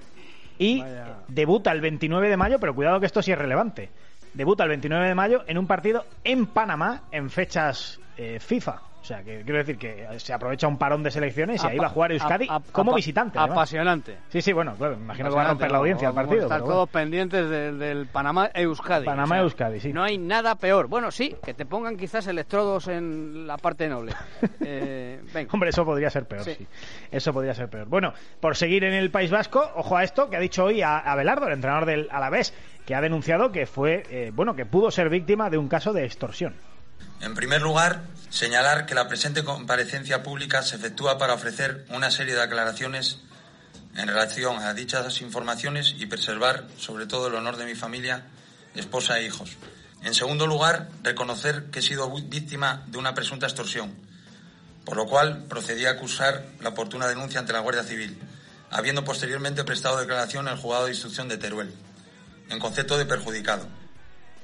y 0.59 0.83
debuta 1.29 1.71
el 1.71 1.79
29 1.81 2.29
de 2.29 2.37
mayo, 2.37 2.59
pero 2.59 2.75
cuidado 2.75 2.99
que 2.99 3.05
esto 3.05 3.21
sí 3.21 3.31
es 3.31 3.37
relevante. 3.37 3.89
Debuta 4.33 4.63
el 4.63 4.69
29 4.69 5.07
de 5.07 5.15
mayo 5.15 5.43
en 5.47 5.57
un 5.57 5.67
partido 5.67 6.05
en 6.23 6.47
Panamá 6.47 7.03
en 7.11 7.29
fechas 7.29 7.99
eh, 8.17 8.39
FIFA. 8.39 8.81
O 8.99 9.05
sea, 9.07 9.23
que 9.23 9.41
quiero 9.43 9.59
decir 9.59 9.77
que 9.77 10.05
se 10.17 10.33
aprovecha 10.33 10.67
un 10.67 10.77
parón 10.77 11.01
de 11.01 11.11
selecciones 11.11 11.63
y 11.63 11.67
ahí 11.67 11.77
va 11.77 11.85
a 11.85 11.89
jugar 11.89 12.11
Euskadi 12.11 12.47
a- 12.49 12.55
a- 12.57 12.59
como 12.73 12.93
visitante. 12.93 13.37
además. 13.39 13.57
Apasionante. 13.57 14.17
Sí, 14.27 14.41
sí, 14.41 14.51
bueno, 14.51 14.75
claro, 14.75 14.95
imagino 14.95 15.29
que 15.29 15.35
va 15.35 15.43
a 15.43 15.47
romper 15.49 15.71
la 15.71 15.77
audiencia 15.77 16.09
a 16.09 16.13
partido. 16.13 16.41
Estar 16.43 16.59
bueno. 16.59 16.73
todos 16.73 16.89
pendientes 16.89 17.49
del, 17.49 17.79
del 17.79 18.07
Panamá-Euskadi. 18.07 19.05
Panamá-Euskadi, 19.05 19.79
sí. 19.79 19.93
No 19.93 20.03
hay 20.03 20.17
nada 20.17 20.55
peor. 20.55 20.87
Bueno, 20.87 21.11
sí, 21.11 21.33
que 21.45 21.53
te 21.53 21.65
pongan 21.65 21.95
quizás 21.95 22.27
electrodos 22.27 22.89
en 22.89 23.47
la 23.47 23.57
parte 23.57 23.87
noble. 23.87 24.13
Eh, 24.69 25.21
venga. 25.33 25.49
Hombre, 25.53 25.69
eso 25.69 25.85
podría 25.85 26.09
ser 26.09 26.25
peor, 26.25 26.43
Sí. 26.43 26.55
sí. 26.57 26.67
Eso 27.09 27.31
podría 27.31 27.53
ser 27.53 27.69
peor. 27.69 27.87
Bueno, 27.87 28.13
por 28.41 28.57
seguir 28.57 28.83
en 28.83 28.93
el 28.93 29.09
País 29.11 29.31
Vasco, 29.31 29.63
ojo 29.75 29.95
a 29.95 30.03
esto 30.03 30.29
que 30.29 30.35
ha 30.35 30.39
dicho 30.41 30.65
hoy 30.65 30.81
a 30.81 30.97
Abelardo, 30.97 31.47
el 31.47 31.53
entrenador 31.53 31.85
del 31.85 32.09
Alavés, 32.11 32.53
que 32.85 32.93
ha 32.93 32.99
denunciado 32.99 33.51
que 33.53 33.65
fue, 33.65 34.03
eh, 34.09 34.31
bueno, 34.33 34.55
que 34.55 34.65
pudo 34.65 34.91
ser 34.91 35.09
víctima 35.09 35.49
de 35.49 35.57
un 35.57 35.69
caso 35.69 35.93
de 35.93 36.03
extorsión. 36.03 36.53
En 37.21 37.33
primer 37.33 37.61
lugar, 37.61 38.03
señalar 38.29 38.85
que 38.85 38.95
la 38.95 39.07
presente 39.07 39.43
comparecencia 39.43 40.23
pública 40.23 40.61
se 40.61 40.75
efectúa 40.75 41.17
para 41.17 41.33
ofrecer 41.33 41.85
una 41.89 42.11
serie 42.11 42.35
de 42.35 42.41
aclaraciones 42.41 43.19
en 43.95 44.07
relación 44.07 44.59
a 44.59 44.73
dichas 44.73 45.21
informaciones 45.21 45.95
y 45.97 46.05
preservar 46.05 46.67
sobre 46.77 47.07
todo 47.07 47.27
el 47.27 47.35
honor 47.35 47.57
de 47.57 47.65
mi 47.65 47.73
familia, 47.73 48.25
esposa 48.75 49.19
e 49.19 49.25
hijos. 49.25 49.57
En 50.03 50.13
segundo 50.13 50.45
lugar, 50.45 50.89
reconocer 51.01 51.65
que 51.71 51.79
he 51.79 51.81
sido 51.81 52.09
víctima 52.11 52.83
de 52.87 52.99
una 52.99 53.15
presunta 53.15 53.47
extorsión, 53.47 53.95
por 54.85 54.95
lo 54.95 55.07
cual 55.07 55.45
procedí 55.49 55.85
a 55.85 55.91
acusar 55.91 56.45
la 56.61 56.69
oportuna 56.69 57.07
denuncia 57.07 57.39
ante 57.39 57.53
la 57.53 57.59
Guardia 57.59 57.83
Civil, 57.83 58.17
habiendo 58.69 59.03
posteriormente 59.03 59.63
prestado 59.63 59.99
declaración 59.99 60.47
al 60.47 60.57
juzgado 60.57 60.85
de 60.85 60.91
instrucción 60.91 61.27
de 61.27 61.37
Teruel, 61.37 61.73
en 62.49 62.59
concepto 62.59 62.97
de 62.97 63.05
perjudicado. 63.05 63.67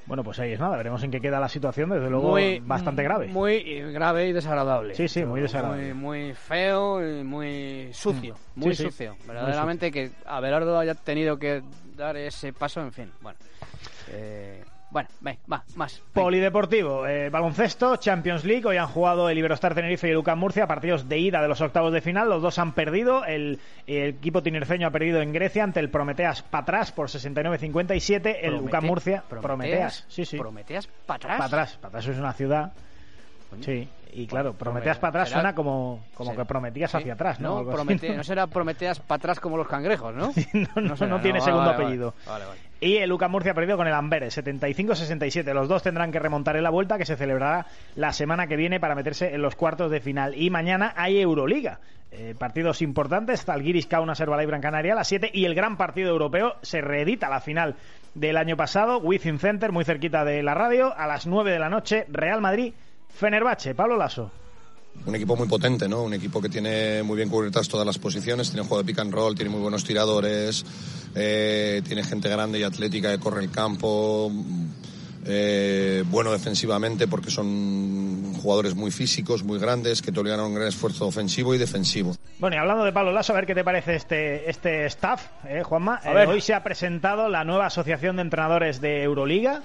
Bueno, 0.06 0.22
pues 0.22 0.38
ahí 0.38 0.52
es 0.52 0.60
nada, 0.60 0.76
veremos 0.76 1.02
en 1.02 1.10
qué 1.10 1.20
queda 1.20 1.40
la 1.40 1.48
situación, 1.48 1.88
desde 1.90 2.10
luego 2.10 2.30
Muy- 2.32 2.60
bastante 2.60 3.02
grave. 3.02 3.28
Muy 3.28 3.54
eh, 3.64 3.90
grave 3.90 4.28
y 4.28 4.32
desagradable. 4.32 4.94
Sí, 4.94 5.08
sí, 5.08 5.24
muy 5.24 5.40
desagradable. 5.40 5.94
Muy, 5.94 6.24
muy 6.26 6.34
feo 6.34 7.00
y 7.02 7.24
muy 7.24 7.88
sucio. 7.92 8.34
Mm. 8.54 8.60
Muy 8.60 8.74
Sí, 8.74 8.82
sí. 8.82 8.90
sucio. 8.90 9.16
Muy 9.20 9.34
Verdaderamente 9.34 9.90
que 9.90 10.10
Abelardo 10.26 10.78
haya 10.78 10.94
tenido 10.94 11.38
que 11.38 11.62
dar 11.96 12.16
ese 12.18 12.52
paso, 12.52 12.80
en 12.82 12.92
fin. 12.92 13.10
Bueno, 13.22 13.38
eh, 14.10 14.62
bueno 14.94 15.08
ven, 15.20 15.36
va, 15.52 15.62
más. 15.74 16.00
Polideportivo, 16.12 17.06
eh, 17.06 17.28
baloncesto, 17.28 17.96
Champions 17.96 18.44
League. 18.44 18.64
Hoy 18.64 18.76
han 18.78 18.86
jugado 18.86 19.28
el 19.28 19.36
Iberostar 19.36 19.74
Tenerife 19.74 20.06
y 20.08 20.12
el 20.12 20.16
UCAM 20.16 20.38
Murcia, 20.38 20.66
partidos 20.66 21.08
de 21.08 21.18
ida 21.18 21.42
de 21.42 21.48
los 21.48 21.60
octavos 21.60 21.92
de 21.92 22.00
final. 22.00 22.28
Los 22.30 22.40
dos 22.40 22.58
han 22.58 22.72
perdido. 22.72 23.24
El, 23.26 23.58
el 23.86 24.10
equipo 24.10 24.42
tinerfeño 24.42 24.86
ha 24.86 24.90
perdido 24.90 25.20
en 25.20 25.32
Grecia 25.32 25.64
ante 25.64 25.80
el 25.80 25.90
Prometeas 25.90 26.42
Patras 26.42 26.92
por 26.92 27.08
69-57. 27.08 28.36
El 28.40 28.54
Promete- 28.54 28.64
UCAM 28.68 28.84
Murcia, 28.86 29.22
Prometeas, 29.28 29.42
Prometeas, 29.42 30.04
sí, 30.08 30.24
sí. 30.24 30.38
Prometeas 30.38 30.86
para 31.06 31.16
atrás. 31.16 31.38
Patras, 31.38 31.76
Patras 31.78 32.06
es 32.06 32.18
una 32.18 32.32
ciudad. 32.32 32.72
Sí, 33.62 33.88
y 34.12 34.26
claro, 34.26 34.52
Prometeas 34.54 34.98
para 34.98 35.10
atrás 35.10 35.28
será- 35.28 35.40
suena 35.40 35.54
como, 35.54 36.04
como 36.14 36.30
será- 36.30 36.42
que 36.42 36.46
prometías 36.48 36.90
sí. 36.90 36.96
hacia 36.98 37.14
atrás, 37.14 37.40
¿no? 37.40 37.62
No, 37.62 37.70
así, 37.70 37.76
Promete- 37.78 38.16
¿no? 38.16 38.22
será 38.24 38.46
Prometeas 38.46 39.00
para 39.00 39.16
atrás 39.16 39.40
como 39.40 39.56
los 39.56 39.66
cangrejos, 39.68 40.14
¿no? 40.14 40.32
no, 40.76 40.82
no, 40.82 40.96
será, 40.96 41.10
no 41.10 41.20
tiene 41.20 41.38
no, 41.40 41.44
segundo 41.44 41.66
vale, 41.66 41.76
vale. 41.76 41.84
apellido. 41.86 42.14
Vale, 42.26 42.44
vale. 42.46 42.60
Y 42.80 42.96
el 42.98 43.08
Luca 43.08 43.28
Murcia 43.28 43.52
ha 43.52 43.54
perdido 43.54 43.76
con 43.78 43.86
el 43.86 43.94
Amberes, 43.94 44.36
75-67. 44.36 45.52
Los 45.54 45.68
dos 45.68 45.82
tendrán 45.82 46.12
que 46.12 46.18
remontar 46.18 46.56
en 46.56 46.62
la 46.64 46.70
vuelta 46.70 46.98
que 46.98 47.06
se 47.06 47.16
celebrará 47.16 47.66
la 47.96 48.12
semana 48.12 48.46
que 48.46 48.56
viene 48.56 48.78
para 48.78 48.94
meterse 48.94 49.34
en 49.34 49.40
los 49.42 49.56
cuartos 49.56 49.90
de 49.90 50.00
final. 50.00 50.34
Y 50.36 50.50
mañana 50.50 50.92
hay 50.96 51.18
Euroliga. 51.20 51.78
Eh, 52.10 52.34
partidos 52.38 52.82
importantes, 52.82 53.44
Zalgiris, 53.44 53.86
Kaunas, 53.86 54.20
Herbalife, 54.20 54.48
Gran 54.48 54.60
Canaria 54.60 54.92
a 54.92 54.96
las 54.96 55.08
7 55.08 55.30
y 55.32 55.46
el 55.46 55.54
gran 55.54 55.76
partido 55.76 56.10
europeo 56.10 56.54
se 56.62 56.80
reedita 56.80 57.28
la 57.28 57.40
final 57.40 57.74
del 58.14 58.36
año 58.36 58.56
pasado, 58.56 58.98
Within 58.98 59.38
Center, 59.40 59.72
muy 59.72 59.84
cerquita 59.84 60.24
de 60.24 60.42
la 60.44 60.54
radio, 60.54 60.94
a 60.96 61.06
las 61.08 61.26
9 61.26 61.50
de 61.50 61.58
la 61.58 61.68
noche, 61.70 62.04
Real 62.08 62.40
Madrid, 62.40 62.72
Fenerbahce, 63.18 63.74
Pablo 63.74 63.96
Lasso. 63.96 64.30
Un 65.06 65.14
equipo 65.16 65.34
muy 65.36 65.48
potente, 65.48 65.88
¿no? 65.88 66.02
Un 66.04 66.14
equipo 66.14 66.40
que 66.40 66.48
tiene 66.48 67.02
muy 67.02 67.16
bien 67.16 67.28
cubiertas 67.28 67.68
todas 67.68 67.84
las 67.86 67.98
posiciones, 67.98 68.50
tiene 68.50 68.66
juego 68.66 68.82
de 68.82 68.86
pick 68.86 68.98
and 69.00 69.12
roll, 69.12 69.34
tiene 69.34 69.50
muy 69.50 69.60
buenos 69.60 69.82
tiradores, 69.84 70.64
eh, 71.16 71.82
tiene 71.84 72.04
gente 72.04 72.28
grande 72.28 72.60
y 72.60 72.62
atlética 72.62 73.10
que 73.10 73.18
corre 73.18 73.42
el 73.42 73.50
campo, 73.50 74.30
eh, 75.26 76.04
bueno 76.10 76.30
defensivamente 76.30 77.08
porque 77.08 77.30
son 77.30 78.34
jugadores 78.34 78.74
muy 78.76 78.92
físicos, 78.92 79.42
muy 79.42 79.58
grandes, 79.58 80.00
que 80.00 80.12
te 80.12 80.20
obligan 80.20 80.38
a 80.38 80.44
un 80.46 80.54
gran 80.54 80.68
esfuerzo 80.68 81.06
ofensivo 81.08 81.54
y 81.54 81.58
defensivo. 81.58 82.14
Bueno, 82.38 82.54
y 82.54 82.58
hablando 82.60 82.84
de 82.84 82.92
Pablo 82.92 83.10
Lasso, 83.10 83.32
a 83.32 83.36
ver 83.36 83.46
qué 83.46 83.54
te 83.54 83.64
parece 83.64 83.96
este, 83.96 84.48
este 84.48 84.86
staff, 84.86 85.22
eh, 85.48 85.62
Juanma. 85.64 86.00
A 86.04 86.12
Eh, 86.12 86.14
ver. 86.14 86.28
hoy 86.28 86.40
se 86.40 86.54
ha 86.54 86.62
presentado 86.62 87.28
la 87.28 87.42
nueva 87.42 87.66
Asociación 87.66 88.14
de 88.16 88.22
Entrenadores 88.22 88.80
de 88.80 89.02
Euroliga, 89.02 89.62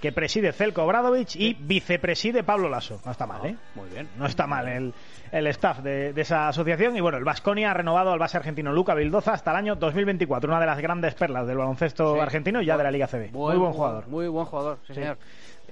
que 0.00 0.12
preside 0.12 0.52
Zelko 0.52 0.82
Obradovic 0.84 1.36
y 1.36 1.54
vicepreside 1.54 2.42
Pablo 2.42 2.68
Lasso. 2.68 3.00
No 3.04 3.12
está 3.12 3.26
mal, 3.26 3.44
¿eh? 3.46 3.56
Muy 3.74 3.88
bien. 3.90 4.08
No 4.16 4.26
está 4.26 4.46
mal 4.46 4.66
el, 4.68 4.94
el 5.32 5.46
staff 5.48 5.78
de, 5.80 6.12
de 6.12 6.20
esa 6.22 6.48
asociación. 6.48 6.96
Y 6.96 7.00
bueno, 7.00 7.18
el 7.18 7.24
Vasconia 7.24 7.70
ha 7.70 7.74
renovado 7.74 8.12
al 8.12 8.18
base 8.18 8.36
argentino 8.36 8.72
Luca 8.72 8.94
Vildoza 8.94 9.32
hasta 9.32 9.50
el 9.50 9.56
año 9.56 9.76
2024, 9.76 10.48
una 10.50 10.60
de 10.60 10.66
las 10.66 10.78
grandes 10.80 11.14
perlas 11.14 11.46
del 11.46 11.58
baloncesto 11.58 12.14
Sí. 12.14 12.20
argentino 12.20 12.62
y 12.62 12.66
ya 12.66 12.76
de 12.76 12.84
la 12.84 12.90
Liga 12.90 13.06
CB. 13.06 13.32
Muy 13.32 13.56
buen 13.56 13.72
jugador. 13.72 14.08
Muy 14.08 14.28
buen 14.28 14.46
jugador, 14.46 14.78
sí, 14.86 14.94
Sí. 14.94 15.00
señor. 15.00 15.18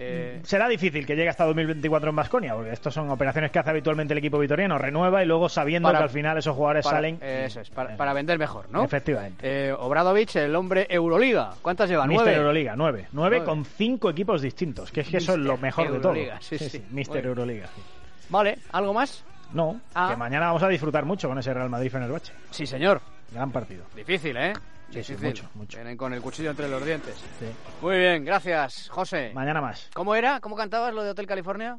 Eh, 0.00 0.40
Será 0.44 0.68
difícil 0.68 1.04
que 1.04 1.16
llegue 1.16 1.28
hasta 1.28 1.44
2024 1.44 2.10
en 2.10 2.16
Vasconia, 2.16 2.54
porque 2.54 2.72
estos 2.72 2.94
son 2.94 3.10
operaciones 3.10 3.50
que 3.50 3.58
hace 3.58 3.70
habitualmente 3.70 4.14
el 4.14 4.18
equipo 4.18 4.38
vitoriano, 4.38 4.78
renueva 4.78 5.22
y 5.22 5.26
luego 5.26 5.48
sabiendo 5.48 5.88
Para- 5.88 5.98
que 5.98 6.04
al 6.04 6.10
final 6.10 6.38
esos 6.38 6.54
jugadores 6.54 6.84
para- 6.84 6.96
salen. 6.98 7.18
Eso 7.20 7.60
es, 7.60 7.70
para, 7.70 7.96
para 7.96 8.12
vender 8.12 8.38
mejor, 8.38 8.70
¿no? 8.70 8.84
Efectivamente. 8.84 9.40
Eh, 9.68 9.72
Obradovic, 9.72 10.36
el 10.36 10.54
hombre 10.54 10.86
Euroliga. 10.88 11.50
¿Cuántas 11.62 11.90
lleva? 11.90 12.06
Mister 12.06 12.24
¿Nueve? 12.26 12.38
Euroliga, 12.40 12.74
nueve. 12.76 13.08
Nueve 13.12 13.42
con 13.44 13.64
cinco 13.64 14.08
equipos 14.10 14.40
distintos, 14.40 14.92
que 14.92 15.00
es 15.00 15.08
que 15.08 15.16
eso 15.16 15.32
es 15.32 15.38
lo 15.38 15.56
mejor 15.58 15.90
de 15.90 15.98
todo. 15.98 16.12
Euroliga, 16.12 16.38
sí, 16.40 16.58
sí. 16.58 16.78
Muy 16.90 16.98
Mister. 17.00 17.26
Euroliga. 17.26 17.66
sí. 17.74 17.82
Vale, 18.30 18.58
¿algo 18.72 18.94
más? 18.94 19.24
No, 19.52 19.80
Ah. 19.94 20.08
que 20.10 20.16
mañana 20.16 20.46
vamos 20.46 20.62
a 20.62 20.68
disfrutar 20.68 21.04
mucho 21.06 21.28
con 21.28 21.38
ese 21.38 21.52
Real 21.54 21.70
Madrid 21.70 21.90
Fenerbahce. 21.90 22.32
Sí, 22.50 22.66
señor. 22.66 23.00
Gran 23.32 23.50
partido. 23.50 23.84
Difícil, 23.96 24.36
¿eh? 24.36 24.52
Sí, 24.90 25.02
sí, 25.04 25.16
mucho, 25.22 25.48
mucho. 25.54 25.76
Vienen 25.78 25.96
con 25.96 26.12
el 26.14 26.20
cuchillo 26.22 26.50
entre 26.50 26.68
los 26.68 26.84
dientes. 26.84 27.14
Sí. 27.38 27.46
Muy 27.82 27.98
bien, 27.98 28.24
gracias, 28.24 28.88
José. 28.90 29.32
Mañana 29.34 29.60
más. 29.60 29.90
¿Cómo 29.94 30.14
era? 30.14 30.40
¿Cómo 30.40 30.56
cantabas 30.56 30.94
lo 30.94 31.02
de 31.02 31.10
Hotel 31.10 31.26
California? 31.26 31.78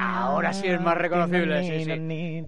Ahora 0.00 0.52
sí 0.54 0.66
es 0.66 0.80
más 0.80 0.96
reconocible, 0.96 1.62
sí, 1.62 1.84
sí. 1.84 1.90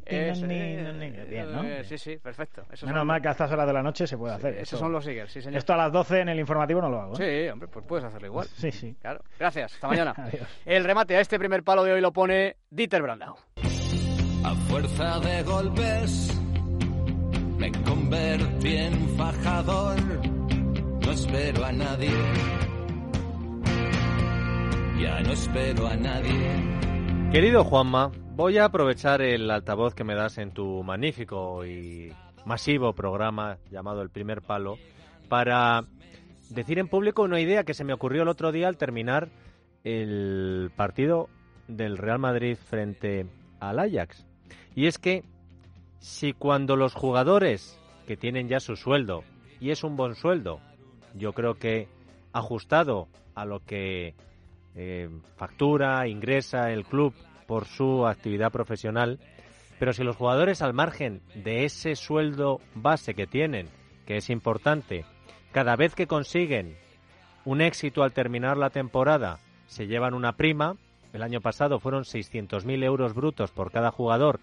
Eso, 0.06 0.46
eh, 0.48 1.26
Bien, 1.28 1.52
¿no? 1.52 1.62
Sí, 1.84 1.98
sí, 1.98 2.16
perfecto. 2.16 2.62
Esos 2.72 2.84
Menos 2.86 3.00
son- 3.00 3.06
mal 3.08 3.20
que 3.20 3.28
a 3.28 3.32
estas 3.32 3.50
horas 3.52 3.66
de 3.66 3.72
la 3.74 3.82
noche 3.82 4.06
se 4.06 4.16
puede 4.16 4.34
hacer. 4.34 4.54
Esos 4.54 4.62
Esto- 4.64 4.78
son 4.78 4.92
los 4.92 5.06
Eagles, 5.06 5.30
sí, 5.32 5.42
señor. 5.42 5.58
Esto 5.58 5.74
a 5.74 5.76
las 5.76 5.92
12 5.92 6.20
en 6.20 6.30
el 6.30 6.38
informativo 6.38 6.80
no 6.80 6.88
lo 6.88 7.00
hago. 7.00 7.14
¿eh? 7.20 7.44
Sí, 7.44 7.50
hombre, 7.50 7.68
pues 7.68 7.84
puedes 7.86 8.04
hacerlo 8.06 8.26
igual. 8.26 8.46
Sí, 8.56 8.72
sí. 8.72 8.96
Claro. 9.00 9.20
Gracias, 9.38 9.74
hasta 9.74 9.86
mañana. 9.88 10.14
Adiós. 10.16 10.48
El 10.64 10.84
remate 10.84 11.16
a 11.16 11.20
este 11.20 11.38
primer 11.38 11.62
palo 11.62 11.84
de 11.84 11.92
hoy 11.92 12.00
lo 12.00 12.12
pone 12.12 12.56
Dieter 12.70 13.02
Brandau. 13.02 13.36
A 14.44 14.54
fuerza 14.70 15.20
de 15.20 15.42
golpes 15.42 16.34
me 17.58 17.72
convertí 17.72 18.76
en 18.76 19.08
fajador. 19.16 19.96
No 21.04 21.10
espero 21.10 21.64
a 21.64 21.72
nadie. 21.72 22.10
Ya 25.00 25.20
no 25.20 25.32
espero 25.32 25.86
a 25.86 25.96
nadie. 25.96 27.30
Querido 27.32 27.64
Juanma, 27.64 28.10
voy 28.36 28.58
a 28.58 28.66
aprovechar 28.66 29.20
el 29.22 29.50
altavoz 29.50 29.94
que 29.94 30.04
me 30.04 30.14
das 30.14 30.38
en 30.38 30.52
tu 30.52 30.82
magnífico 30.82 31.66
y 31.66 32.12
masivo 32.44 32.94
programa 32.94 33.58
llamado 33.70 34.02
El 34.02 34.10
Primer 34.10 34.40
Palo 34.40 34.78
para 35.28 35.84
decir 36.50 36.78
en 36.78 36.88
público 36.88 37.22
una 37.22 37.40
idea 37.40 37.64
que 37.64 37.74
se 37.74 37.84
me 37.84 37.92
ocurrió 37.92 38.22
el 38.22 38.28
otro 38.28 38.52
día 38.52 38.68
al 38.68 38.78
terminar 38.78 39.28
el 39.84 40.70
partido 40.74 41.28
del 41.66 41.98
Real 41.98 42.18
Madrid 42.18 42.56
frente 42.56 43.26
al 43.60 43.78
Ajax. 43.78 44.24
Y 44.74 44.86
es 44.86 44.98
que 44.98 45.24
si 46.00 46.32
cuando 46.32 46.76
los 46.76 46.94
jugadores 46.94 47.78
que 48.06 48.16
tienen 48.16 48.48
ya 48.48 48.60
su 48.60 48.76
sueldo, 48.76 49.24
y 49.60 49.70
es 49.70 49.84
un 49.84 49.96
buen 49.96 50.14
sueldo, 50.14 50.60
yo 51.14 51.32
creo 51.32 51.54
que 51.54 51.88
ajustado 52.32 53.08
a 53.34 53.44
lo 53.44 53.64
que 53.64 54.14
eh, 54.74 55.08
factura, 55.36 56.06
ingresa 56.06 56.70
el 56.70 56.84
club 56.84 57.14
por 57.46 57.64
su 57.64 58.06
actividad 58.06 58.52
profesional, 58.52 59.18
pero 59.78 59.92
si 59.92 60.04
los 60.04 60.16
jugadores 60.16 60.62
al 60.62 60.74
margen 60.74 61.20
de 61.34 61.64
ese 61.64 61.96
sueldo 61.96 62.60
base 62.74 63.14
que 63.14 63.26
tienen, 63.26 63.68
que 64.06 64.16
es 64.16 64.30
importante, 64.30 65.04
cada 65.52 65.76
vez 65.76 65.94
que 65.94 66.06
consiguen 66.06 66.76
un 67.44 67.60
éxito 67.60 68.02
al 68.02 68.12
terminar 68.12 68.56
la 68.56 68.70
temporada, 68.70 69.38
se 69.66 69.86
llevan 69.86 70.14
una 70.14 70.32
prima, 70.32 70.76
el 71.12 71.22
año 71.22 71.40
pasado 71.40 71.80
fueron 71.80 72.04
600.000 72.04 72.84
euros 72.84 73.14
brutos 73.14 73.50
por 73.50 73.70
cada 73.70 73.90
jugador 73.90 74.40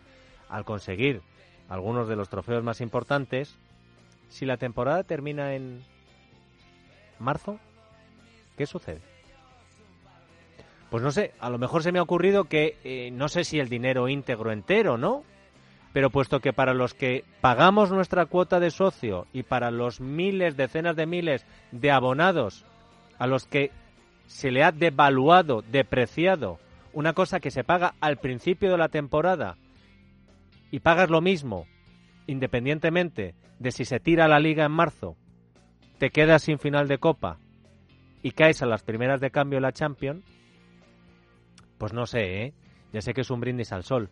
al 0.49 0.65
conseguir 0.65 1.21
algunos 1.69 2.07
de 2.07 2.15
los 2.15 2.29
trofeos 2.29 2.63
más 2.63 2.81
importantes, 2.81 3.57
si 4.29 4.45
la 4.45 4.57
temporada 4.57 5.03
termina 5.03 5.55
en 5.55 5.83
marzo, 7.19 7.59
¿qué 8.57 8.65
sucede? 8.65 9.01
Pues 10.89 11.03
no 11.03 11.11
sé, 11.11 11.33
a 11.39 11.49
lo 11.49 11.57
mejor 11.57 11.83
se 11.83 11.91
me 11.91 11.99
ha 11.99 12.03
ocurrido 12.03 12.45
que 12.45 12.77
eh, 12.83 13.11
no 13.11 13.27
sé 13.27 13.43
si 13.43 13.59
el 13.59 13.69
dinero 13.69 14.07
íntegro 14.07 14.51
entero, 14.51 14.97
¿no? 14.97 15.23
Pero 15.93 16.09
puesto 16.09 16.39
que 16.39 16.53
para 16.53 16.73
los 16.73 16.93
que 16.93 17.23
pagamos 17.41 17.91
nuestra 17.91 18.25
cuota 18.25 18.59
de 18.59 18.69
socio 18.69 19.27
y 19.33 19.43
para 19.43 19.71
los 19.71 20.01
miles, 20.01 20.57
decenas 20.57 20.95
de 20.95 21.05
miles 21.05 21.45
de 21.71 21.91
abonados 21.91 22.65
a 23.17 23.27
los 23.27 23.45
que 23.45 23.71
se 24.27 24.51
le 24.51 24.63
ha 24.63 24.71
devaluado, 24.71 25.63
depreciado 25.63 26.59
una 26.93 27.13
cosa 27.13 27.39
que 27.39 27.51
se 27.51 27.63
paga 27.63 27.95
al 27.99 28.17
principio 28.17 28.71
de 28.71 28.77
la 28.77 28.89
temporada 28.89 29.57
y 30.75 30.81
pagas 30.81 31.09
lo 31.09 31.21
mismo 31.21 31.67
independientemente 32.27 33.33
de 33.59 33.71
si 33.71 33.85
se 33.85 34.01
tira 34.01 34.27
la 34.27 34.41
liga 34.41 34.65
en 34.65 34.73
marzo, 34.73 35.15
te 35.99 36.09
quedas 36.09 36.41
sin 36.41 36.59
final 36.59 36.89
de 36.89 36.97
copa 36.97 37.39
y 38.21 38.31
caes 38.31 38.61
a 38.61 38.65
las 38.65 38.83
primeras 38.83 39.21
de 39.21 39.31
cambio 39.31 39.55
en 39.55 39.63
la 39.63 39.71
Champions, 39.71 40.25
pues 41.77 41.93
no 41.93 42.05
sé, 42.05 42.43
¿eh? 42.43 42.53
Ya 42.91 42.99
sé 42.99 43.13
que 43.13 43.21
es 43.21 43.29
un 43.29 43.39
brindis 43.39 43.71
al 43.71 43.85
sol. 43.85 44.09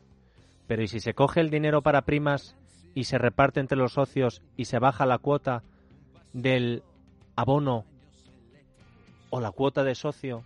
Pero 0.66 0.82
¿y 0.82 0.88
si 0.88 1.02
se 1.02 1.14
coge 1.14 1.42
el 1.42 1.50
dinero 1.50 1.82
para 1.82 2.04
primas 2.04 2.56
y 2.96 3.04
se 3.04 3.18
reparte 3.18 3.60
entre 3.60 3.78
los 3.78 3.92
socios 3.92 4.42
y 4.56 4.64
se 4.64 4.80
baja 4.80 5.06
la 5.06 5.18
cuota 5.18 5.64
del 6.32 6.82
abono 7.36 7.84
o 9.32 9.42
la 9.42 9.52
cuota 9.52 9.84
de 9.84 9.96
socio 9.96 10.46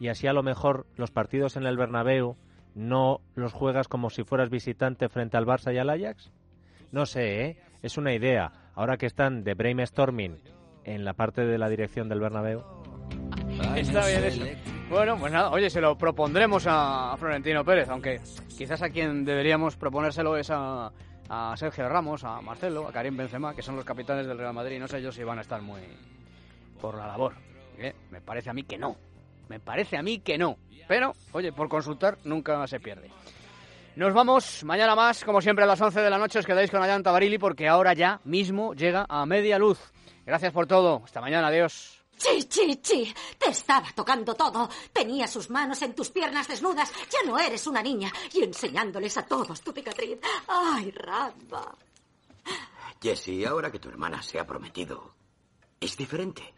y 0.00 0.08
así 0.08 0.26
a 0.28 0.32
lo 0.32 0.42
mejor 0.42 0.86
los 0.96 1.10
partidos 1.10 1.58
en 1.58 1.66
el 1.66 1.76
Bernabéu 1.76 2.38
no 2.78 3.20
los 3.34 3.52
juegas 3.52 3.88
como 3.88 4.08
si 4.08 4.22
fueras 4.22 4.50
visitante 4.50 5.08
frente 5.08 5.36
al 5.36 5.46
Barça 5.46 5.74
y 5.74 5.78
al 5.78 5.90
Ajax? 5.90 6.30
No 6.92 7.06
sé, 7.06 7.44
¿eh? 7.44 7.56
Es 7.82 7.98
una 7.98 8.14
idea. 8.14 8.52
Ahora 8.74 8.96
que 8.96 9.06
están 9.06 9.42
de 9.42 9.54
brainstorming 9.54 10.38
en 10.84 11.04
la 11.04 11.12
parte 11.12 11.44
de 11.44 11.58
la 11.58 11.68
dirección 11.68 12.08
del 12.08 12.20
Bernabéu. 12.20 12.62
Está 13.74 14.06
bien 14.06 14.24
eso. 14.24 14.44
Bueno, 14.88 15.18
pues 15.18 15.32
nada, 15.32 15.50
oye, 15.50 15.68
se 15.70 15.80
lo 15.80 15.98
propondremos 15.98 16.64
a 16.68 17.16
Florentino 17.18 17.64
Pérez, 17.64 17.88
aunque 17.88 18.20
quizás 18.56 18.80
a 18.80 18.90
quien 18.90 19.24
deberíamos 19.24 19.76
proponérselo 19.76 20.36
es 20.36 20.50
a, 20.50 20.92
Sergio 21.56 21.88
Ramos, 21.88 22.22
a 22.22 22.40
Marcelo, 22.40 22.86
a 22.86 22.92
Karim 22.92 23.16
Benzema, 23.16 23.54
que 23.54 23.62
son 23.62 23.74
los 23.74 23.84
capitanes 23.84 24.26
del 24.26 24.38
Real 24.38 24.54
Madrid. 24.54 24.78
No 24.78 24.86
sé 24.86 25.02
yo 25.02 25.10
si 25.10 25.24
van 25.24 25.38
a 25.38 25.42
estar 25.42 25.60
muy 25.60 25.80
por 26.80 26.94
la 26.94 27.08
labor. 27.08 27.34
¿eh? 27.76 27.92
Me 28.10 28.20
parece 28.20 28.50
a 28.50 28.54
mí 28.54 28.62
que 28.62 28.78
no. 28.78 28.96
Me 29.48 29.60
parece 29.60 29.96
a 29.96 30.02
mí 30.02 30.18
que 30.20 30.38
no. 30.38 30.56
Pero, 30.86 31.12
oye, 31.32 31.52
por 31.52 31.68
consultar 31.68 32.18
nunca 32.24 32.66
se 32.66 32.80
pierde. 32.80 33.10
Nos 33.96 34.14
vamos 34.14 34.62
mañana 34.64 34.94
más, 34.94 35.24
como 35.24 35.40
siempre 35.40 35.64
a 35.64 35.66
las 35.66 35.80
11 35.80 36.00
de 36.00 36.10
la 36.10 36.18
noche. 36.18 36.38
Os 36.38 36.46
quedáis 36.46 36.70
con 36.70 36.82
Ayanta 36.82 37.10
Barili 37.10 37.36
porque 37.36 37.66
ahora 37.66 37.94
ya 37.94 38.20
mismo 38.24 38.72
llega 38.74 39.04
a 39.08 39.26
media 39.26 39.58
luz. 39.58 39.78
Gracias 40.24 40.52
por 40.52 40.66
todo. 40.66 41.02
Hasta 41.04 41.20
mañana. 41.20 41.48
Adiós. 41.48 42.00
Chi, 42.16 42.44
chi, 42.44 42.76
chi. 42.76 43.14
Te 43.38 43.50
estaba 43.50 43.86
tocando 43.94 44.34
todo. 44.34 44.68
Tenía 44.92 45.26
sus 45.26 45.50
manos 45.50 45.82
en 45.82 45.94
tus 45.94 46.10
piernas 46.10 46.46
desnudas. 46.46 46.92
Ya 47.10 47.28
no 47.28 47.38
eres 47.38 47.66
una 47.66 47.82
niña. 47.82 48.12
Y 48.32 48.44
enseñándoles 48.44 49.16
a 49.18 49.26
todos 49.26 49.60
tu 49.62 49.72
cicatriz. 49.72 50.18
Ay, 50.46 50.90
Ramba. 50.92 51.74
Jessie, 53.02 53.46
ahora 53.46 53.70
que 53.70 53.78
tu 53.78 53.88
hermana 53.88 54.22
se 54.22 54.38
ha 54.38 54.46
prometido, 54.46 55.14
es 55.80 55.96
diferente. 55.96 56.54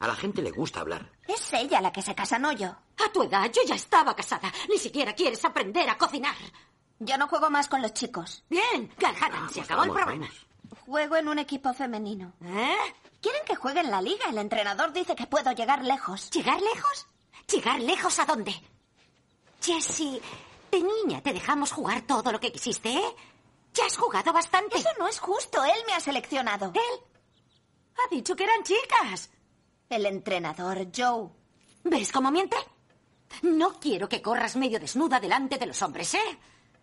A 0.00 0.06
la 0.06 0.16
gente 0.16 0.40
le 0.40 0.50
gusta 0.50 0.80
hablar. 0.80 1.12
Es 1.28 1.52
ella 1.52 1.80
la 1.80 1.92
que 1.92 2.00
se 2.00 2.14
casa, 2.14 2.38
no 2.38 2.52
yo. 2.52 2.68
A 2.68 3.12
tu 3.12 3.22
edad 3.22 3.50
yo 3.52 3.60
ya 3.66 3.74
estaba 3.74 4.16
casada. 4.16 4.50
Ni 4.70 4.78
siquiera 4.78 5.14
quieres 5.14 5.44
aprender 5.44 5.88
a 5.90 5.98
cocinar. 5.98 6.34
Yo 6.98 7.18
no 7.18 7.28
juego 7.28 7.50
más 7.50 7.68
con 7.68 7.82
los 7.82 7.92
chicos. 7.92 8.42
Bien, 8.48 8.90
Galhadan, 8.98 9.50
se 9.50 9.60
acabó 9.60 9.84
el 9.84 9.90
vamos, 9.90 10.02
problema. 10.02 10.28
Juego 10.86 11.16
en 11.16 11.28
un 11.28 11.38
equipo 11.38 11.72
femenino. 11.74 12.32
¿Eh? 12.42 12.76
Quieren 13.20 13.42
que 13.44 13.56
juegue 13.56 13.80
en 13.80 13.90
la 13.90 14.00
liga. 14.00 14.24
El 14.30 14.38
entrenador 14.38 14.92
dice 14.92 15.14
que 15.14 15.26
puedo 15.26 15.52
llegar 15.52 15.84
lejos. 15.84 16.30
¿Llegar 16.30 16.60
lejos? 16.60 17.06
¿Llegar 17.52 17.80
lejos 17.80 18.18
a 18.18 18.24
dónde? 18.24 18.54
Jessie, 19.62 20.22
de 20.70 20.82
niña 20.82 21.22
te 21.22 21.34
dejamos 21.34 21.72
jugar 21.72 22.02
todo 22.02 22.32
lo 22.32 22.40
que 22.40 22.52
quisiste, 22.52 22.90
¿eh? 22.90 23.16
Ya 23.74 23.84
has 23.84 23.98
jugado 23.98 24.32
bastante. 24.32 24.78
Eso 24.78 24.88
no 24.98 25.06
es 25.06 25.18
justo. 25.18 25.62
Él 25.62 25.82
me 25.86 25.92
ha 25.92 26.00
seleccionado. 26.00 26.72
¿Él? 26.74 27.00
Ha 27.98 28.14
dicho 28.14 28.34
que 28.34 28.44
eran 28.44 28.62
chicas. 28.62 29.30
El 29.90 30.06
entrenador, 30.06 30.86
Joe. 30.96 31.28
¿Ves 31.82 32.12
cómo 32.12 32.30
miente? 32.30 32.56
No 33.42 33.80
quiero 33.80 34.08
que 34.08 34.22
corras 34.22 34.54
medio 34.54 34.78
desnuda 34.78 35.18
delante 35.18 35.58
de 35.58 35.66
los 35.66 35.82
hombres, 35.82 36.14
¿eh? 36.14 36.38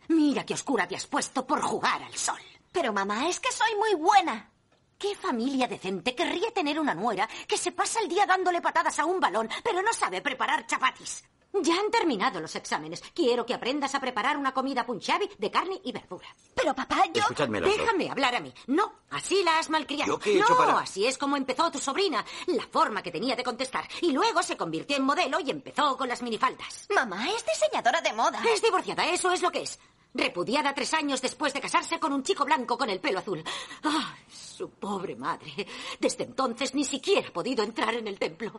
Mira 0.10 0.46
qué 0.46 0.54
oscura 0.54 0.86
te 0.90 0.98
has 0.98 1.08
puesto 1.08 1.48
por 1.48 1.62
jugar 1.62 2.04
al 2.04 2.14
sol. 2.16 2.40
Pero 2.70 2.92
mamá, 2.92 3.30
es 3.30 3.40
que 3.40 3.52
soy 3.52 3.74
muy 3.78 3.96
buena. 3.96 4.52
¿Qué 4.98 5.16
familia 5.16 5.68
decente 5.70 6.16
querría 6.16 6.52
tener 6.54 6.78
una 6.82 6.94
nuera 6.94 7.30
que 7.48 7.58
se 7.58 7.72
pasa 7.72 8.02
el 8.02 8.10
día 8.10 8.26
dándole 8.26 8.62
patadas 8.62 9.00
a 9.00 9.06
un 9.06 9.22
balón, 9.22 9.48
pero 9.64 9.82
no 9.82 9.94
sabe 9.94 10.22
preparar 10.22 10.68
chapatis? 10.68 11.24
Ya 11.64 11.74
han 11.80 11.90
terminado 11.92 12.40
los 12.40 12.56
exámenes. 12.56 13.02
Quiero 13.14 13.46
que 13.46 13.54
aprendas 13.54 13.96
a 13.96 14.00
preparar 14.00 14.38
una 14.38 14.54
comida 14.54 14.86
punjabi 14.86 15.30
de 15.38 15.52
carne 15.52 15.80
y 15.84 15.92
verdura. 15.92 16.28
Pero 16.56 16.74
papá, 16.76 17.06
yo... 17.14 17.22
Escuchadme 17.22 17.60
los 17.60 17.70
dos. 17.70 17.78
Déjame 17.80 18.10
hablar 18.10 18.36
a 18.36 18.40
mí. 18.40 18.54
No, 18.68 18.92
así 19.12 19.44
la 19.44 19.60
has 19.60 19.70
malcriado. 19.70 20.14
¿Yo 20.14 20.20
qué 20.20 20.34
he 20.36 20.40
no, 20.40 20.46
hecho 20.46 20.58
para- 20.58 20.80
así 20.80 21.06
es 21.06 21.18
como 21.18 21.36
empezó 21.38 21.72
tu 21.72 21.80
sobrina. 21.80 22.24
La 22.48 22.64
forma 22.68 23.02
que 23.02 23.12
tenía 23.12 23.36
de 23.36 23.44
contestar. 23.44 23.88
Y 24.02 24.12
luego 24.12 24.44
se 24.44 24.58
convirtió 24.58 24.96
en 24.98 25.04
modelo 25.04 25.40
y 25.40 25.50
empezó 25.50 25.98
con 25.98 26.08
las 26.08 26.22
minifaldas. 26.22 26.88
Mamá, 26.94 27.28
es 27.30 27.46
diseñadora 27.46 28.02
de 28.02 28.14
moda. 28.14 28.42
Es 28.54 28.62
divorciada, 28.62 29.06
eso 29.08 29.32
es 29.32 29.42
lo 29.42 29.52
que 29.52 29.62
es. 29.64 29.80
Repudiada 30.14 30.74
tres 30.74 30.94
años 30.94 31.22
después 31.22 31.54
de 31.54 31.62
casarse 31.62 32.00
con 32.00 32.12
un 32.14 32.24
chico 32.24 32.44
blanco 32.46 32.78
con 32.78 32.90
el 32.90 33.00
pelo 33.00 33.20
azul. 33.20 33.44
¡Ah! 33.84 34.16
Su 34.30 34.70
pobre 34.72 35.16
madre. 35.16 35.68
Desde 36.00 36.24
entonces 36.24 36.74
ni 36.74 36.84
siquiera 36.86 37.28
ha 37.28 37.34
podido 37.34 37.64
entrar 37.64 37.94
en 37.94 38.08
el 38.08 38.18
templo. 38.18 38.52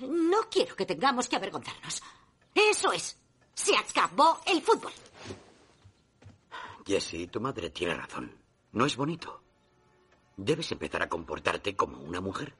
No 0.00 0.48
quiero 0.50 0.74
que 0.76 0.86
tengamos 0.86 1.28
que 1.28 1.36
avergonzarnos. 1.36 2.02
Eso 2.54 2.92
es. 2.92 3.18
Se 3.54 3.76
acabó 3.76 4.40
el 4.46 4.62
fútbol. 4.62 4.92
Jessie, 6.86 7.26
tu 7.26 7.40
madre 7.40 7.70
tiene 7.70 7.94
razón. 7.94 8.32
No 8.72 8.86
es 8.86 8.96
bonito. 8.96 9.42
Debes 10.36 10.70
empezar 10.72 11.02
a 11.02 11.08
comportarte 11.08 11.76
como 11.76 11.98
una 11.98 12.20
mujer. 12.20 12.54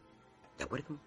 ¿De 0.56 0.64
acuerdo? 0.64 0.98